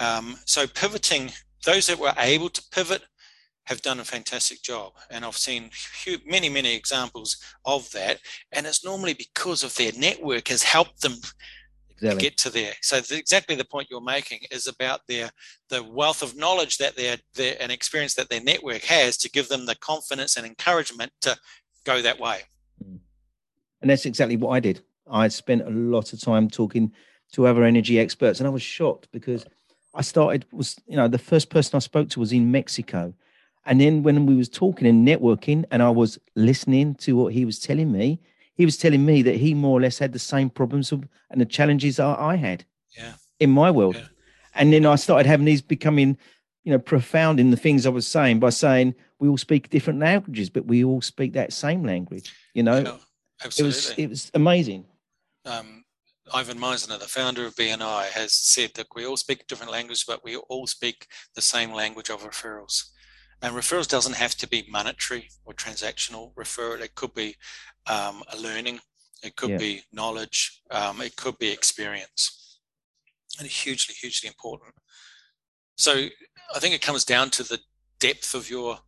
Um, 0.00 0.36
so 0.44 0.66
pivoting, 0.66 1.30
those 1.64 1.86
that 1.86 1.98
were 1.98 2.14
able 2.18 2.50
to 2.50 2.62
pivot 2.70 3.02
have 3.66 3.80
done 3.82 4.00
a 4.00 4.04
fantastic 4.04 4.62
job. 4.62 4.92
And 5.10 5.24
I've 5.24 5.36
seen 5.36 5.70
many, 6.26 6.48
many 6.48 6.74
examples 6.74 7.38
of 7.64 7.90
that. 7.92 8.18
And 8.52 8.66
it's 8.66 8.84
normally 8.84 9.14
because 9.14 9.64
of 9.64 9.74
their 9.74 9.92
network 9.96 10.48
has 10.48 10.62
helped 10.62 11.00
them 11.00 11.14
exactly. 12.10 12.28
get 12.28 12.38
to 12.38 12.50
there. 12.50 12.72
So 12.82 13.00
the, 13.00 13.16
exactly 13.16 13.56
the 13.56 13.64
point 13.64 13.88
you're 13.90 14.00
making 14.00 14.40
is 14.50 14.66
about 14.66 15.00
their 15.08 15.30
the 15.68 15.82
wealth 15.82 16.22
of 16.22 16.36
knowledge 16.36 16.78
that 16.78 16.96
their, 16.96 17.16
their 17.34 17.56
and 17.60 17.72
experience 17.72 18.14
that 18.14 18.28
their 18.28 18.42
network 18.42 18.82
has 18.82 19.16
to 19.18 19.30
give 19.30 19.48
them 19.48 19.66
the 19.66 19.74
confidence 19.76 20.36
and 20.36 20.46
encouragement 20.46 21.12
to 21.22 21.36
go 21.84 22.02
that 22.02 22.18
way. 22.18 22.40
Mm. 22.82 22.98
And 23.80 23.90
that's 23.90 24.06
exactly 24.06 24.36
what 24.36 24.50
I 24.50 24.60
did. 24.60 24.82
I 25.10 25.28
spent 25.28 25.62
a 25.62 25.70
lot 25.70 26.12
of 26.12 26.20
time 26.20 26.48
talking 26.48 26.92
to 27.32 27.46
other 27.46 27.64
energy 27.64 27.98
experts, 27.98 28.40
and 28.40 28.46
I 28.46 28.50
was 28.50 28.62
shocked 28.62 29.08
because 29.12 29.44
I 29.94 30.02
started 30.02 30.46
was 30.52 30.76
you 30.86 30.96
know 30.96 31.08
the 31.08 31.18
first 31.18 31.50
person 31.50 31.76
I 31.76 31.80
spoke 31.80 32.08
to 32.10 32.20
was 32.20 32.32
in 32.32 32.50
Mexico, 32.50 33.14
and 33.66 33.80
then 33.80 34.02
when 34.02 34.26
we 34.26 34.34
was 34.34 34.48
talking 34.48 34.86
and 34.86 35.06
networking, 35.06 35.64
and 35.70 35.82
I 35.82 35.90
was 35.90 36.18
listening 36.34 36.94
to 36.96 37.16
what 37.16 37.32
he 37.32 37.44
was 37.44 37.58
telling 37.58 37.92
me, 37.92 38.20
he 38.54 38.64
was 38.64 38.76
telling 38.76 39.04
me 39.04 39.22
that 39.22 39.36
he 39.36 39.54
more 39.54 39.78
or 39.78 39.80
less 39.80 39.98
had 39.98 40.12
the 40.12 40.18
same 40.18 40.50
problems 40.50 40.92
and 40.92 41.08
the 41.40 41.46
challenges 41.46 41.98
I 41.98 42.36
had 42.36 42.64
yeah. 42.96 43.14
in 43.40 43.50
my 43.50 43.70
world. 43.70 43.96
Yeah. 43.96 44.06
And 44.54 44.72
then 44.72 44.86
I 44.86 44.94
started 44.96 45.26
having 45.26 45.46
these 45.46 45.62
becoming, 45.62 46.16
you 46.62 46.72
know, 46.72 46.78
profound 46.78 47.40
in 47.40 47.50
the 47.50 47.56
things 47.56 47.86
I 47.86 47.90
was 47.90 48.06
saying 48.06 48.38
by 48.38 48.50
saying 48.50 48.94
we 49.18 49.28
all 49.28 49.36
speak 49.36 49.70
different 49.70 49.98
languages, 49.98 50.50
but 50.50 50.66
we 50.66 50.84
all 50.84 51.00
speak 51.00 51.32
that 51.32 51.52
same 51.52 51.82
language. 51.82 52.32
You 52.54 52.62
know, 52.62 52.78
yeah, 52.78 52.96
absolutely. 53.44 53.64
it 53.64 53.66
was 53.66 53.98
it 53.98 54.08
was 54.08 54.30
amazing. 54.34 54.84
Um, 55.44 55.84
Ivan 56.32 56.58
Misner, 56.58 56.98
the 56.98 57.06
founder 57.06 57.44
of 57.44 57.54
BNI, 57.56 58.10
has 58.10 58.32
said 58.32 58.70
that 58.74 58.86
we 58.94 59.04
all 59.04 59.16
speak 59.16 59.46
different 59.46 59.72
languages, 59.72 60.04
but 60.06 60.24
we 60.24 60.36
all 60.36 60.66
speak 60.66 61.06
the 61.34 61.42
same 61.42 61.72
language 61.72 62.08
of 62.08 62.22
referrals. 62.22 62.84
And 63.42 63.54
referrals 63.54 63.88
doesn't 63.88 64.16
have 64.16 64.34
to 64.36 64.48
be 64.48 64.64
monetary 64.70 65.28
or 65.44 65.52
transactional 65.52 66.32
referral. 66.34 66.80
It 66.80 66.94
could 66.94 67.12
be 67.12 67.36
um, 67.86 68.22
a 68.32 68.36
learning, 68.38 68.80
it 69.22 69.36
could 69.36 69.50
yeah. 69.50 69.58
be 69.58 69.82
knowledge, 69.92 70.60
um, 70.70 71.00
it 71.00 71.16
could 71.16 71.38
be 71.38 71.50
experience. 71.50 72.58
And 73.38 73.48
hugely, 73.48 73.94
hugely 73.94 74.28
important. 74.28 74.74
So 75.76 75.92
I 76.54 76.58
think 76.60 76.74
it 76.74 76.82
comes 76.82 77.04
down 77.04 77.30
to 77.30 77.42
the 77.42 77.58
depth 77.98 78.34
of 78.34 78.48
your 78.48 78.78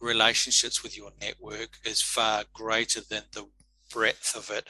relationships 0.00 0.82
with 0.82 0.96
your 0.96 1.10
network 1.20 1.70
is 1.84 2.00
far 2.00 2.44
greater 2.52 3.00
than 3.10 3.22
the 3.32 3.44
breadth 3.92 4.36
of 4.36 4.50
it 4.56 4.68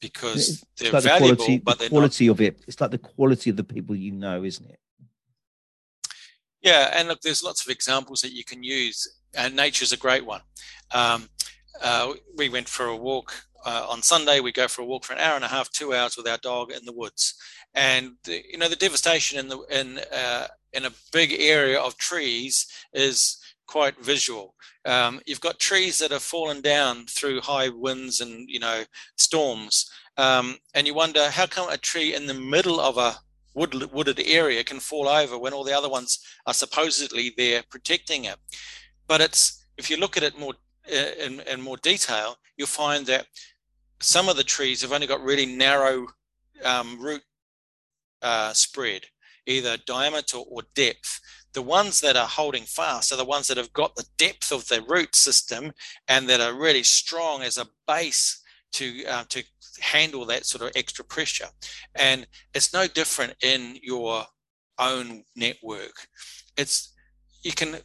because 0.00 0.48
it's 0.48 0.64
they're 0.78 0.92
like 0.92 1.02
valuable, 1.04 1.28
the 1.28 1.36
quality, 1.36 1.58
but 1.58 1.78
the 1.78 1.88
quality 1.88 2.26
not... 2.26 2.32
of 2.32 2.40
it. 2.40 2.60
It's 2.66 2.80
like 2.80 2.90
the 2.90 2.98
quality 2.98 3.50
of 3.50 3.56
the 3.56 3.64
people 3.64 3.94
you 3.94 4.10
know, 4.10 4.42
isn't 4.42 4.68
it? 4.68 4.78
Yeah, 6.60 6.90
and 6.94 7.08
look, 7.08 7.20
there's 7.20 7.42
lots 7.42 7.64
of 7.64 7.70
examples 7.70 8.20
that 8.20 8.32
you 8.32 8.44
can 8.44 8.62
use, 8.62 9.20
and 9.34 9.56
nature's 9.56 9.92
a 9.92 9.96
great 9.96 10.24
one. 10.26 10.42
Um, 10.92 11.28
uh, 11.80 12.12
we 12.36 12.48
went 12.48 12.68
for 12.68 12.86
a 12.86 12.96
walk 12.96 13.32
uh, 13.64 13.86
on 13.88 14.02
Sunday. 14.02 14.40
We 14.40 14.52
go 14.52 14.68
for 14.68 14.82
a 14.82 14.84
walk 14.84 15.04
for 15.04 15.12
an 15.12 15.20
hour 15.20 15.36
and 15.36 15.44
a 15.44 15.48
half, 15.48 15.70
two 15.70 15.94
hours 15.94 16.16
with 16.16 16.28
our 16.28 16.38
dog 16.38 16.72
in 16.72 16.84
the 16.84 16.92
woods, 16.92 17.34
and 17.74 18.12
the, 18.24 18.42
you 18.50 18.58
know 18.58 18.68
the 18.68 18.76
devastation 18.76 19.38
in 19.38 19.48
the 19.48 19.58
in 19.70 20.00
uh, 20.12 20.48
in 20.72 20.84
a 20.84 20.92
big 21.12 21.32
area 21.38 21.78
of 21.78 21.96
trees 21.96 22.66
is 22.92 23.38
quite 23.66 23.98
visual. 24.04 24.54
Um, 24.84 25.20
you've 25.26 25.40
got 25.40 25.60
trees 25.60 25.98
that 25.98 26.10
have 26.10 26.22
fallen 26.22 26.60
down 26.60 27.06
through 27.06 27.40
high 27.40 27.68
winds 27.68 28.20
and 28.20 28.48
you 28.48 28.58
know 28.58 28.84
storms, 29.16 29.90
um, 30.16 30.56
and 30.74 30.86
you 30.86 30.94
wonder 30.94 31.30
how 31.30 31.46
come 31.46 31.68
a 31.68 31.76
tree 31.76 32.14
in 32.14 32.26
the 32.26 32.34
middle 32.34 32.80
of 32.80 32.98
a 32.98 33.16
wood, 33.54 33.92
wooded 33.92 34.20
area 34.20 34.64
can 34.64 34.80
fall 34.80 35.08
over 35.08 35.38
when 35.38 35.52
all 35.52 35.64
the 35.64 35.76
other 35.76 35.88
ones 35.88 36.18
are 36.46 36.54
supposedly 36.54 37.32
there 37.36 37.62
protecting 37.70 38.24
it. 38.24 38.36
But 39.06 39.20
it's 39.20 39.64
if 39.76 39.90
you 39.90 39.96
look 39.96 40.16
at 40.16 40.22
it 40.22 40.38
more 40.38 40.54
in, 40.88 41.40
in 41.40 41.60
more 41.60 41.76
detail, 41.78 42.36
you'll 42.56 42.66
find 42.66 43.06
that 43.06 43.26
some 44.00 44.28
of 44.28 44.36
the 44.36 44.44
trees 44.44 44.82
have 44.82 44.92
only 44.92 45.06
got 45.06 45.22
really 45.22 45.46
narrow 45.46 46.06
um, 46.64 47.00
root 47.00 47.22
uh, 48.20 48.52
spread, 48.52 49.02
either 49.46 49.76
diameter 49.86 50.38
or 50.38 50.62
depth. 50.74 51.20
The 51.54 51.62
ones 51.62 52.00
that 52.00 52.16
are 52.16 52.26
holding 52.26 52.64
fast 52.64 53.12
are 53.12 53.16
the 53.16 53.24
ones 53.24 53.48
that 53.48 53.58
have 53.58 53.72
got 53.72 53.94
the 53.94 54.06
depth 54.16 54.52
of 54.52 54.66
the 54.68 54.82
root 54.88 55.14
system 55.14 55.72
and 56.08 56.28
that 56.28 56.40
are 56.40 56.54
really 56.54 56.82
strong 56.82 57.42
as 57.42 57.58
a 57.58 57.66
base 57.86 58.42
to 58.72 59.04
uh, 59.04 59.24
to 59.28 59.44
handle 59.80 60.24
that 60.26 60.46
sort 60.46 60.62
of 60.62 60.72
extra 60.76 61.04
pressure. 61.04 61.48
And 61.94 62.26
it's 62.54 62.72
no 62.72 62.86
different 62.86 63.34
in 63.42 63.78
your 63.82 64.24
own 64.78 65.24
network. 65.36 66.06
It's 66.56 66.91
you 67.42 67.52
can 67.52 67.76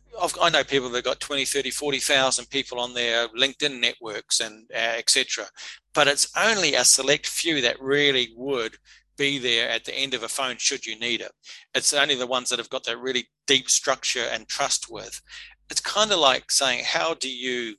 i 0.41 0.50
know 0.50 0.63
people 0.63 0.89
that've 0.89 1.04
got 1.04 1.20
20 1.20 1.46
30 1.46 1.72
40,000 1.72 2.50
people 2.50 2.80
on 2.80 2.93
their 2.93 3.28
linkedin 3.30 3.80
networks 3.80 4.39
and 4.39 4.70
uh, 4.74 4.93
etc 4.98 5.46
but 5.93 6.08
it's 6.08 6.32
only 6.38 6.76
a 6.76 6.86
select 6.86 7.28
few 7.28 7.62
that 7.62 7.82
really 7.82 8.30
would 8.36 8.78
be 9.17 9.39
there 9.39 9.70
at 9.70 9.84
the 9.84 9.93
end 9.93 10.13
of 10.13 10.24
a 10.24 10.28
phone 10.28 10.56
should 10.58 10.86
you 10.86 10.98
need 10.98 11.22
it. 11.22 11.32
It's 11.74 11.93
only 11.93 12.15
the 12.15 12.28
ones 12.28 12.50
that 12.50 12.60
have 12.60 12.70
got 12.70 12.86
that 12.86 13.00
really 13.00 13.28
deep 13.48 13.70
structure 13.70 14.26
and 14.32 14.48
trust 14.48 14.88
with. 14.89 15.22
It's 15.70 15.82
kind 15.82 16.12
of 16.12 16.20
like 16.20 16.52
saying, 16.52 16.86
how 16.86 17.15
do 17.15 17.30
you 17.30 17.76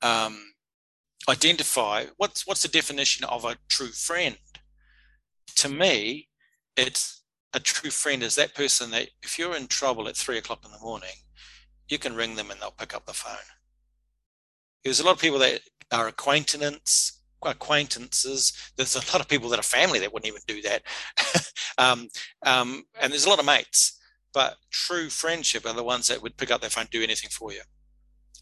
um, 0.00 0.52
identify 1.28 2.06
what's 2.16 2.46
what's 2.46 2.62
the 2.62 2.68
definition 2.68 3.24
of 3.26 3.44
a 3.44 3.56
true 3.68 3.88
friend? 3.92 4.38
To 5.56 5.68
me, 5.68 6.28
it's 6.76 7.21
a 7.54 7.60
true 7.60 7.90
friend 7.90 8.22
is 8.22 8.34
that 8.36 8.54
person 8.54 8.90
that 8.92 9.08
if 9.22 9.38
you're 9.38 9.56
in 9.56 9.66
trouble 9.66 10.08
at 10.08 10.16
three 10.16 10.38
o'clock 10.38 10.64
in 10.64 10.72
the 10.72 10.78
morning, 10.78 11.10
you 11.88 11.98
can 11.98 12.14
ring 12.14 12.36
them 12.36 12.50
and 12.50 12.60
they'll 12.60 12.70
pick 12.70 12.94
up 12.94 13.06
the 13.06 13.12
phone. 13.12 13.36
There's 14.84 15.00
a 15.00 15.04
lot 15.04 15.12
of 15.12 15.20
people 15.20 15.38
that 15.40 15.60
are 15.92 16.08
acquaintance 16.08 17.18
acquaintances. 17.44 18.52
There's 18.76 18.94
a 18.94 19.12
lot 19.12 19.20
of 19.20 19.28
people 19.28 19.48
that 19.50 19.58
are 19.58 19.64
family 19.64 19.98
that 20.00 20.12
wouldn't 20.12 20.28
even 20.28 20.42
do 20.46 20.62
that. 20.62 20.82
um, 21.78 22.08
um, 22.46 22.84
and 23.00 23.12
there's 23.12 23.26
a 23.26 23.28
lot 23.28 23.40
of 23.40 23.44
mates, 23.44 23.98
but 24.32 24.56
true 24.70 25.08
friendship 25.08 25.66
are 25.66 25.74
the 25.74 25.82
ones 25.82 26.08
that 26.08 26.22
would 26.22 26.36
pick 26.36 26.50
up 26.50 26.60
their 26.60 26.70
phone, 26.70 26.86
do 26.90 27.02
anything 27.02 27.30
for 27.30 27.52
you. 27.52 27.60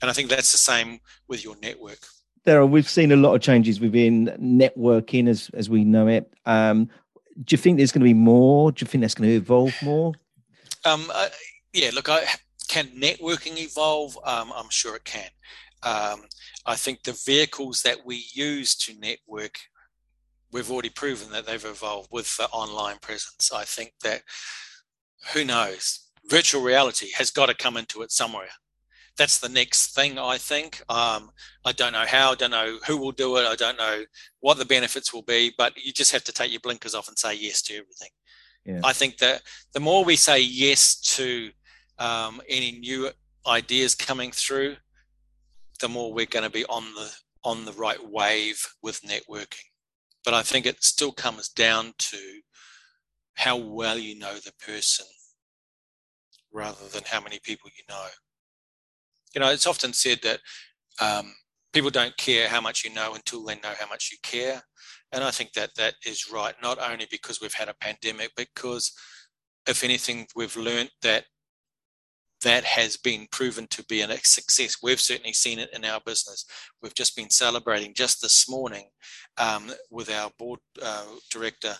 And 0.02 0.10
I 0.10 0.12
think 0.12 0.28
that's 0.28 0.52
the 0.52 0.58
same 0.58 1.00
with 1.28 1.44
your 1.44 1.56
network. 1.62 1.98
Daryl, 2.46 2.70
we've 2.70 2.88
seen 2.88 3.12
a 3.12 3.16
lot 3.16 3.34
of 3.34 3.42
changes 3.42 3.80
within 3.80 4.26
networking 4.40 5.28
as 5.28 5.50
as 5.52 5.68
we 5.68 5.84
know 5.84 6.08
it. 6.08 6.32
Um, 6.46 6.88
do 7.44 7.54
you 7.54 7.58
think 7.58 7.76
there's 7.76 7.92
going 7.92 8.00
to 8.00 8.04
be 8.04 8.14
more? 8.14 8.72
Do 8.72 8.82
you 8.82 8.86
think 8.86 9.02
that's 9.02 9.14
going 9.14 9.28
to 9.28 9.36
evolve 9.36 9.74
more? 9.82 10.12
Um, 10.84 11.10
uh, 11.12 11.28
yeah, 11.72 11.90
look, 11.94 12.08
I, 12.08 12.24
can 12.68 12.86
networking 12.88 13.58
evolve? 13.58 14.16
Um, 14.24 14.52
I'm 14.54 14.70
sure 14.70 14.96
it 14.96 15.04
can. 15.04 15.28
Um, 15.82 16.22
I 16.66 16.76
think 16.76 17.02
the 17.02 17.18
vehicles 17.26 17.82
that 17.82 17.98
we 18.04 18.24
use 18.32 18.76
to 18.76 18.98
network, 18.98 19.58
we've 20.52 20.70
already 20.70 20.90
proven 20.90 21.32
that 21.32 21.46
they've 21.46 21.64
evolved 21.64 22.10
with 22.12 22.36
the 22.36 22.48
online 22.50 22.98
presence. 23.00 23.50
I 23.52 23.64
think 23.64 23.94
that 24.02 24.22
who 25.32 25.44
knows, 25.44 26.10
virtual 26.28 26.62
reality 26.62 27.08
has 27.16 27.30
got 27.30 27.46
to 27.46 27.54
come 27.54 27.76
into 27.76 28.02
it 28.02 28.12
somewhere. 28.12 28.50
That's 29.18 29.38
the 29.38 29.48
next 29.48 29.94
thing, 29.94 30.18
I 30.18 30.38
think. 30.38 30.82
Um, 30.88 31.30
I 31.64 31.72
don't 31.72 31.92
know 31.92 32.06
how, 32.06 32.32
I 32.32 32.34
don't 32.34 32.50
know 32.50 32.78
who 32.86 32.96
will 32.96 33.12
do 33.12 33.36
it, 33.36 33.46
I 33.46 33.54
don't 33.54 33.78
know 33.78 34.04
what 34.40 34.58
the 34.58 34.64
benefits 34.64 35.12
will 35.12 35.22
be, 35.22 35.52
but 35.58 35.76
you 35.76 35.92
just 35.92 36.12
have 36.12 36.24
to 36.24 36.32
take 36.32 36.50
your 36.50 36.60
blinkers 36.60 36.94
off 36.94 37.08
and 37.08 37.18
say 37.18 37.34
yes 37.34 37.60
to 37.62 37.74
everything. 37.74 38.10
Yeah. 38.64 38.80
I 38.84 38.92
think 38.92 39.18
that 39.18 39.42
the 39.72 39.80
more 39.80 40.04
we 40.04 40.16
say 40.16 40.40
yes 40.40 41.00
to 41.16 41.50
um, 41.98 42.40
any 42.48 42.72
new 42.72 43.10
ideas 43.46 43.94
coming 43.94 44.32
through, 44.32 44.76
the 45.80 45.88
more 45.88 46.12
we're 46.12 46.26
going 46.26 46.44
to 46.44 46.50
be 46.50 46.64
on 46.66 46.84
the 46.94 47.10
on 47.42 47.64
the 47.64 47.72
right 47.72 48.02
wave 48.10 48.66
with 48.82 49.00
networking. 49.02 49.64
But 50.24 50.34
I 50.34 50.42
think 50.42 50.66
it 50.66 50.84
still 50.84 51.12
comes 51.12 51.48
down 51.48 51.94
to 51.96 52.18
how 53.34 53.56
well 53.56 53.96
you 53.96 54.18
know 54.18 54.34
the 54.34 54.52
person 54.64 55.06
rather 56.52 56.86
than 56.92 57.02
how 57.06 57.20
many 57.20 57.38
people 57.42 57.70
you 57.76 57.84
know. 57.88 58.06
You 59.34 59.40
know, 59.40 59.50
it's 59.50 59.66
often 59.66 59.92
said 59.92 60.20
that 60.22 60.40
um, 61.00 61.34
people 61.72 61.90
don't 61.90 62.16
care 62.16 62.48
how 62.48 62.60
much 62.60 62.84
you 62.84 62.92
know 62.92 63.14
until 63.14 63.44
they 63.44 63.54
know 63.56 63.72
how 63.78 63.88
much 63.88 64.10
you 64.10 64.18
care. 64.22 64.62
And 65.12 65.24
I 65.24 65.30
think 65.30 65.52
that 65.54 65.74
that 65.76 65.94
is 66.06 66.30
right, 66.32 66.54
not 66.62 66.78
only 66.78 67.06
because 67.10 67.40
we've 67.40 67.54
had 67.54 67.68
a 67.68 67.74
pandemic, 67.74 68.30
because 68.36 68.92
if 69.66 69.82
anything, 69.84 70.26
we've 70.36 70.56
learned 70.56 70.90
that 71.02 71.24
that 72.42 72.64
has 72.64 72.96
been 72.96 73.26
proven 73.30 73.66
to 73.68 73.84
be 73.84 74.00
a 74.00 74.18
success. 74.24 74.76
We've 74.82 75.00
certainly 75.00 75.34
seen 75.34 75.58
it 75.58 75.70
in 75.74 75.84
our 75.84 76.00
business. 76.04 76.46
We've 76.82 76.94
just 76.94 77.14
been 77.14 77.28
celebrating 77.28 77.92
just 77.94 78.22
this 78.22 78.48
morning 78.48 78.88
um, 79.36 79.70
with 79.90 80.10
our 80.10 80.30
board 80.38 80.60
uh, 80.82 81.04
director 81.30 81.74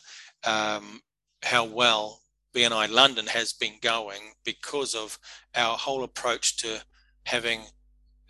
um, 0.45 1.01
how 1.43 1.65
well 1.65 2.21
BNI 2.55 2.91
London 2.91 3.27
has 3.27 3.53
been 3.53 3.75
going 3.81 4.21
because 4.45 4.95
of 4.95 5.19
our 5.55 5.77
whole 5.77 6.05
approach 6.05 6.57
to 6.59 6.83
having 7.25 7.63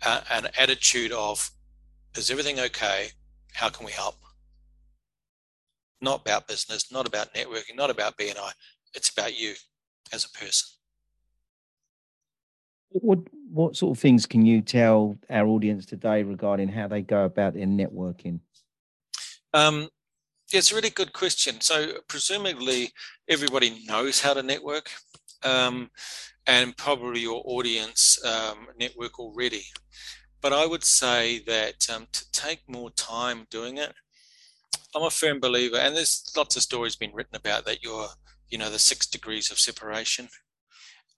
a, 0.05 0.21
an 0.31 0.47
attitude 0.57 1.11
of 1.11 1.49
is 2.15 2.29
everything 2.29 2.59
okay? 2.59 3.07
How 3.53 3.69
can 3.69 3.85
we 3.85 3.91
help? 3.91 4.15
Not 6.01 6.21
about 6.21 6.47
business, 6.47 6.91
not 6.91 7.07
about 7.07 7.33
networking, 7.33 7.75
not 7.75 7.89
about 7.89 8.17
BNI. 8.17 8.51
It's 8.93 9.09
about 9.09 9.39
you 9.39 9.53
as 10.11 10.25
a 10.25 10.29
person. 10.29 10.67
What 12.89 13.19
what 13.49 13.75
sort 13.75 13.97
of 13.97 14.01
things 14.01 14.25
can 14.25 14.45
you 14.45 14.61
tell 14.61 15.17
our 15.29 15.45
audience 15.45 15.85
today 15.85 16.23
regarding 16.23 16.69
how 16.69 16.87
they 16.87 17.01
go 17.01 17.25
about 17.25 17.53
their 17.53 17.65
networking? 17.65 18.39
Um, 19.53 19.89
it's 20.51 20.71
a 20.71 20.75
really 20.75 20.89
good 20.89 21.13
question. 21.13 21.61
So 21.61 21.99
presumably 22.07 22.91
everybody 23.29 23.83
knows 23.85 24.21
how 24.21 24.33
to 24.33 24.43
network, 24.43 24.89
um, 25.43 25.89
and 26.47 26.77
probably 26.77 27.21
your 27.21 27.41
audience 27.45 28.23
um, 28.25 28.67
network 28.79 29.19
already. 29.19 29.65
But 30.41 30.53
I 30.53 30.65
would 30.65 30.83
say 30.83 31.39
that 31.45 31.87
um, 31.89 32.07
to 32.11 32.31
take 32.31 32.61
more 32.67 32.89
time 32.91 33.47
doing 33.49 33.77
it, 33.77 33.93
I'm 34.95 35.03
a 35.03 35.09
firm 35.09 35.39
believer, 35.39 35.77
and 35.77 35.95
there's 35.95 36.31
lots 36.35 36.55
of 36.55 36.63
stories 36.63 36.95
been 36.95 37.13
written 37.13 37.35
about 37.35 37.65
that. 37.65 37.83
You're, 37.83 38.07
you 38.49 38.57
know, 38.57 38.69
the 38.69 38.79
six 38.79 39.05
degrees 39.07 39.51
of 39.51 39.59
separation. 39.59 40.29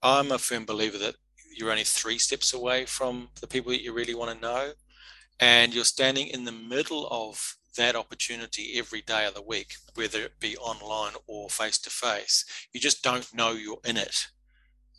I'm 0.02 0.30
a 0.30 0.38
firm 0.38 0.66
believer 0.66 0.98
that 0.98 1.16
you're 1.56 1.70
only 1.70 1.84
three 1.84 2.18
steps 2.18 2.52
away 2.52 2.84
from 2.84 3.28
the 3.40 3.46
people 3.46 3.72
that 3.72 3.82
you 3.82 3.92
really 3.92 4.14
want 4.14 4.32
to 4.32 4.46
know 4.46 4.72
and 5.40 5.74
you're 5.74 5.84
standing 5.84 6.28
in 6.28 6.44
the 6.44 6.52
middle 6.52 7.08
of 7.10 7.56
that 7.76 7.96
opportunity 7.96 8.74
every 8.76 9.02
day 9.02 9.26
of 9.26 9.34
the 9.34 9.42
week 9.42 9.74
whether 9.94 10.20
it 10.20 10.38
be 10.38 10.56
online 10.58 11.12
or 11.26 11.48
face 11.48 11.78
to 11.78 11.90
face 11.90 12.44
you 12.72 12.80
just 12.80 13.02
don't 13.02 13.34
know 13.34 13.52
you're 13.52 13.80
in 13.84 13.96
it 13.96 14.28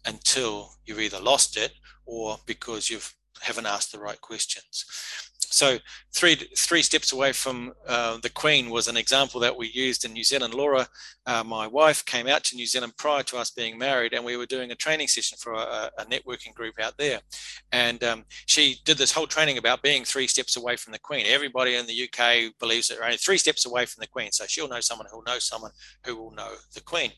until 0.06 0.72
you've 0.86 1.00
either 1.00 1.20
lost 1.20 1.58
it 1.58 1.74
or 2.06 2.38
because 2.46 2.90
you 2.90 3.00
haven't 3.42 3.66
asked 3.66 3.92
the 3.92 4.00
right 4.00 4.22
questions 4.22 4.86
So 5.52 5.80
three 6.14 6.36
three 6.58 6.82
steps 6.82 7.12
away 7.12 7.34
from 7.34 7.74
uh, 7.88 8.18
the 8.18 8.30
Queen 8.30 8.70
was 8.70 8.88
an 8.88 8.98
example 8.98 9.40
that 9.42 9.56
we 9.56 9.68
used 9.68 10.06
in 10.06 10.14
New 10.14 10.24
Zealand. 10.24 10.54
Laura, 10.54 10.88
uh, 11.26 11.44
my 11.44 11.68
wife, 11.68 12.04
came 12.06 12.28
out 12.28 12.44
to 12.46 12.56
New 12.56 12.66
Zealand 12.66 12.94
prior 12.98 13.24
to 13.24 13.38
us 13.38 13.50
being 13.50 13.78
married, 13.78 14.14
and 14.14 14.24
we 14.24 14.38
were 14.38 14.46
doing 14.46 14.72
a 14.72 14.76
training 14.76 15.08
session 15.08 15.38
for 15.40 15.54
a, 15.54 15.90
a 15.98 16.06
networking 16.06 16.54
group 16.54 16.80
out 16.80 16.98
there. 16.98 17.20
And 17.72 18.04
um, 18.04 18.26
she 18.46 18.78
did 18.86 18.98
this 18.98 19.12
whole 19.12 19.28
training 19.28 19.58
about 19.58 19.82
being 19.82 20.04
three 20.04 20.28
steps 20.28 20.56
away 20.56 20.76
from 20.76 20.94
the 20.94 21.00
Queen. 21.00 21.26
Everybody 21.28 21.76
in 21.76 21.86
the 21.86 22.10
UK 22.10 22.54
believes 22.60 22.88
that 22.88 23.00
only 23.02 23.18
three 23.18 23.38
steps 23.38 23.66
away 23.66 23.86
from 23.86 24.02
the 24.02 24.08
Queen. 24.08 24.32
So 24.32 24.46
she'll 24.48 24.70
know 24.70 24.80
someone 24.80 25.08
who'll 25.12 25.24
know 25.24 25.40
someone 25.40 25.72
who 26.06 26.16
will 26.16 26.32
know 26.32 26.54
the 26.74 26.82
Queen. 26.82 27.12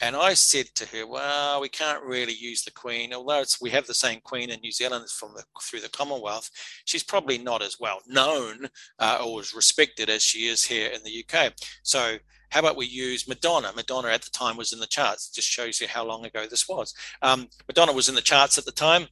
And 0.00 0.16
I 0.16 0.34
said 0.34 0.66
to 0.74 0.86
her, 0.86 1.06
"Well, 1.06 1.60
we 1.60 1.68
can't 1.68 2.02
really 2.02 2.34
use 2.34 2.62
the 2.62 2.70
Queen, 2.70 3.14
although 3.14 3.44
we 3.60 3.70
have 3.70 3.86
the 3.86 3.94
same 3.94 4.20
Queen 4.20 4.50
in 4.50 4.60
New 4.60 4.72
Zealand 4.72 5.08
from 5.10 5.34
the 5.34 5.44
through 5.62 5.80
the 5.80 5.88
Commonwealth. 5.88 6.50
She's 6.84 7.02
probably 7.02 7.38
not 7.38 7.62
as 7.62 7.71
well 7.80 8.00
known 8.06 8.68
uh, 8.98 9.22
or 9.24 9.40
as 9.40 9.54
respected 9.54 10.08
as 10.10 10.22
she 10.22 10.46
is 10.46 10.64
here 10.64 10.90
in 10.90 11.02
the 11.04 11.24
UK. 11.24 11.52
So 11.82 12.18
how 12.50 12.60
about 12.60 12.76
we 12.76 12.86
use 12.86 13.26
Madonna? 13.26 13.72
Madonna 13.74 14.08
at 14.08 14.22
the 14.22 14.30
time 14.30 14.56
was 14.58 14.72
in 14.72 14.78
the 14.78 14.86
charts. 14.86 15.30
Just 15.30 15.48
shows 15.48 15.80
you 15.80 15.88
how 15.88 16.04
long 16.04 16.26
ago 16.26 16.46
this 16.46 16.68
was. 16.68 16.94
Um, 17.22 17.48
Madonna 17.66 17.92
was 17.92 18.10
in 18.10 18.14
the 18.14 18.20
charts 18.20 18.58
at 18.58 18.66
the 18.66 18.72
time, 18.72 19.06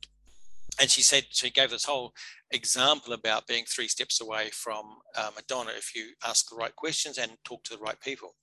and 0.78 0.90
she 0.90 1.00
said 1.00 1.24
she 1.30 1.50
gave 1.50 1.70
this 1.70 1.84
whole 1.84 2.12
example 2.50 3.14
about 3.14 3.46
being 3.46 3.64
three 3.64 3.88
steps 3.88 4.20
away 4.20 4.50
from 4.52 4.84
uh, 5.16 5.30
Madonna 5.34 5.70
if 5.76 5.94
you 5.94 6.08
ask 6.26 6.50
the 6.50 6.56
right 6.56 6.74
questions 6.76 7.16
and 7.16 7.32
talk 7.44 7.64
to 7.64 7.76
the 7.76 7.82
right 7.82 7.98
people. 8.00 8.34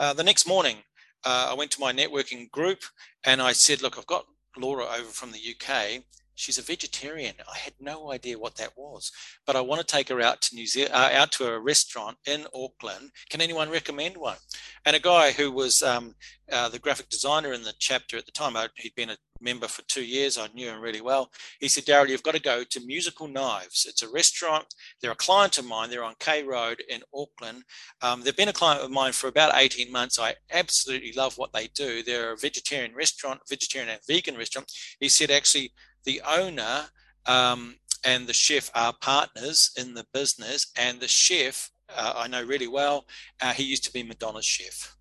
Uh, 0.00 0.12
the 0.12 0.24
next 0.24 0.48
morning, 0.48 0.78
uh, 1.24 1.48
I 1.50 1.54
went 1.54 1.70
to 1.72 1.80
my 1.80 1.92
networking 1.92 2.50
group 2.50 2.80
and 3.24 3.40
I 3.40 3.52
said, 3.52 3.80
"Look, 3.80 3.96
I've 3.96 4.06
got 4.06 4.26
Laura 4.56 4.86
over 4.86 5.10
from 5.10 5.32
the 5.32 5.38
UK. 5.38 6.02
She's 6.34 6.58
a 6.58 6.62
vegetarian. 6.62 7.34
I 7.52 7.58
had 7.58 7.74
no 7.78 8.12
idea 8.12 8.38
what 8.38 8.56
that 8.56 8.76
was, 8.76 9.12
but 9.46 9.56
I 9.56 9.60
want 9.60 9.80
to 9.80 9.86
take 9.86 10.08
her 10.08 10.20
out 10.20 10.40
to 10.42 10.54
New 10.54 10.66
Zealand, 10.66 10.94
uh, 10.94 11.10
out 11.12 11.32
to 11.32 11.46
a 11.46 11.60
restaurant 11.60 12.18
in 12.26 12.46
Auckland. 12.54 13.10
Can 13.28 13.40
anyone 13.40 13.70
recommend 13.70 14.16
one? 14.16 14.38
And 14.84 14.96
a 14.96 15.00
guy 15.00 15.32
who 15.32 15.52
was 15.52 15.82
um, 15.82 16.14
uh, 16.50 16.68
the 16.68 16.78
graphic 16.78 17.08
designer 17.08 17.52
in 17.52 17.62
the 17.62 17.74
chapter 17.78 18.16
at 18.16 18.26
the 18.26 18.32
time, 18.32 18.56
I, 18.56 18.68
he'd 18.76 18.94
been 18.94 19.10
a 19.10 19.16
member 19.40 19.68
for 19.68 19.82
two 19.82 20.04
years. 20.04 20.38
I 20.38 20.48
knew 20.48 20.68
him 20.68 20.80
really 20.80 21.00
well. 21.00 21.30
He 21.60 21.68
said, 21.68 21.84
Daryl, 21.84 22.08
you've 22.08 22.22
got 22.22 22.34
to 22.34 22.40
go 22.40 22.64
to 22.64 22.86
Musical 22.86 23.28
Knives. 23.28 23.86
It's 23.88 24.02
a 24.02 24.10
restaurant. 24.10 24.66
They're 25.00 25.12
a 25.12 25.16
client 25.16 25.58
of 25.58 25.66
mine. 25.66 25.90
They're 25.90 26.04
on 26.04 26.14
K 26.18 26.42
Road 26.42 26.82
in 26.88 27.02
Auckland. 27.14 27.64
Um, 28.00 28.22
they've 28.22 28.36
been 28.36 28.48
a 28.48 28.52
client 28.52 28.82
of 28.82 28.90
mine 28.90 29.12
for 29.12 29.28
about 29.28 29.52
18 29.54 29.90
months. 29.90 30.18
I 30.18 30.34
absolutely 30.50 31.12
love 31.12 31.38
what 31.38 31.52
they 31.52 31.68
do. 31.68 32.02
They're 32.02 32.32
a 32.32 32.36
vegetarian 32.36 32.94
restaurant, 32.94 33.40
vegetarian 33.48 33.90
and 33.90 34.00
vegan 34.06 34.36
restaurant. 34.36 34.70
He 35.00 35.08
said, 35.08 35.30
actually, 35.30 35.72
the 36.04 36.22
owner 36.28 36.86
um, 37.26 37.76
and 38.04 38.26
the 38.26 38.32
chef 38.32 38.70
are 38.74 38.94
partners 39.00 39.70
in 39.76 39.94
the 39.94 40.06
business, 40.12 40.72
and 40.76 41.00
the 41.00 41.08
chef 41.08 41.70
uh, 41.96 42.12
I 42.16 42.28
know 42.28 42.42
really 42.42 42.68
well. 42.68 43.06
Uh, 43.40 43.52
he 43.52 43.64
used 43.64 43.84
to 43.84 43.92
be 43.92 44.02
Madonna's 44.02 44.44
chef. 44.44 44.96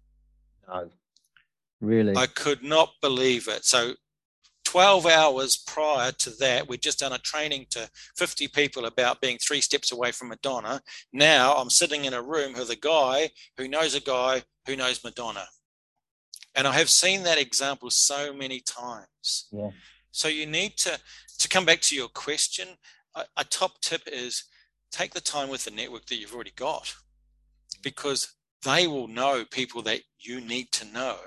No, 0.68 0.90
really. 1.80 2.16
I 2.16 2.28
could 2.28 2.64
not 2.64 2.94
believe 3.02 3.48
it. 3.48 3.66
So 3.66 3.94
12 4.66 5.06
hours 5.06 5.58
prior 5.58 6.12
to 6.14 6.30
that, 6.40 6.68
we'd 6.68 6.82
just 6.82 7.00
done 7.00 7.14
a 7.14 7.18
training 7.18 7.66
to 7.72 7.90
50 8.18 8.48
people 8.50 8.86
about 8.86 9.22
being 9.22 9.38
three 9.38 9.62
steps 9.62 9.92
away 9.92 10.12
from 10.12 10.30
Madonna. 10.30 10.82
Now 11.12 11.56
I'm 11.56 11.70
sitting 11.70 12.06
in 12.06 12.14
a 12.14 12.22
room 12.22 12.54
with 12.54 12.70
a 12.70 12.76
guy 12.76 13.32
who 13.58 13.68
knows 13.68 13.96
a 13.96 14.00
guy 14.00 14.44
who 14.68 14.76
knows 14.76 15.04
Madonna. 15.04 15.46
And 16.56 16.68
I 16.68 16.74
have 16.74 16.90
seen 16.90 17.24
that 17.24 17.40
example 17.40 17.90
so 17.90 18.34
many 18.34 18.60
times. 18.60 19.48
Yeah. 19.52 19.72
So 20.12 20.28
you 20.28 20.46
need 20.46 20.78
to 20.78 21.00
to 21.40 21.50
come 21.50 21.66
back 21.66 21.82
to 21.82 21.96
your 21.96 22.10
question. 22.10 22.68
A, 23.16 23.24
a 23.38 23.44
top 23.44 23.82
tip 23.82 24.02
is 24.06 24.44
take 24.92 25.14
the 25.14 25.22
time 25.22 25.50
with 25.50 25.66
the 25.66 25.72
network 25.72 26.06
that 26.06 26.18
you've 26.18 26.36
already 26.36 26.54
got, 26.56 26.94
because 27.82 28.36
they 28.64 28.88
will 28.88 29.08
know 29.08 29.44
people 29.50 29.82
that 29.84 30.02
you 30.20 30.40
need 30.40 30.72
to 30.74 30.86
know, 30.86 31.18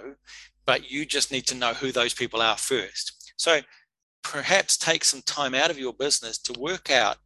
but 0.67 0.91
you 0.91 1.05
just 1.05 1.33
need 1.33 1.47
to 1.49 1.55
know 1.55 1.75
who 1.75 1.91
those 1.91 2.15
people 2.15 2.41
are 2.41 2.57
first. 2.57 3.33
So 3.37 3.61
perhaps 4.23 4.77
take 4.77 5.05
some 5.05 5.23
time 5.23 5.55
out 5.55 5.71
of 5.71 5.79
your 5.79 5.93
business 5.93 6.39
to 6.39 6.59
work 6.59 6.91
out 6.91 7.17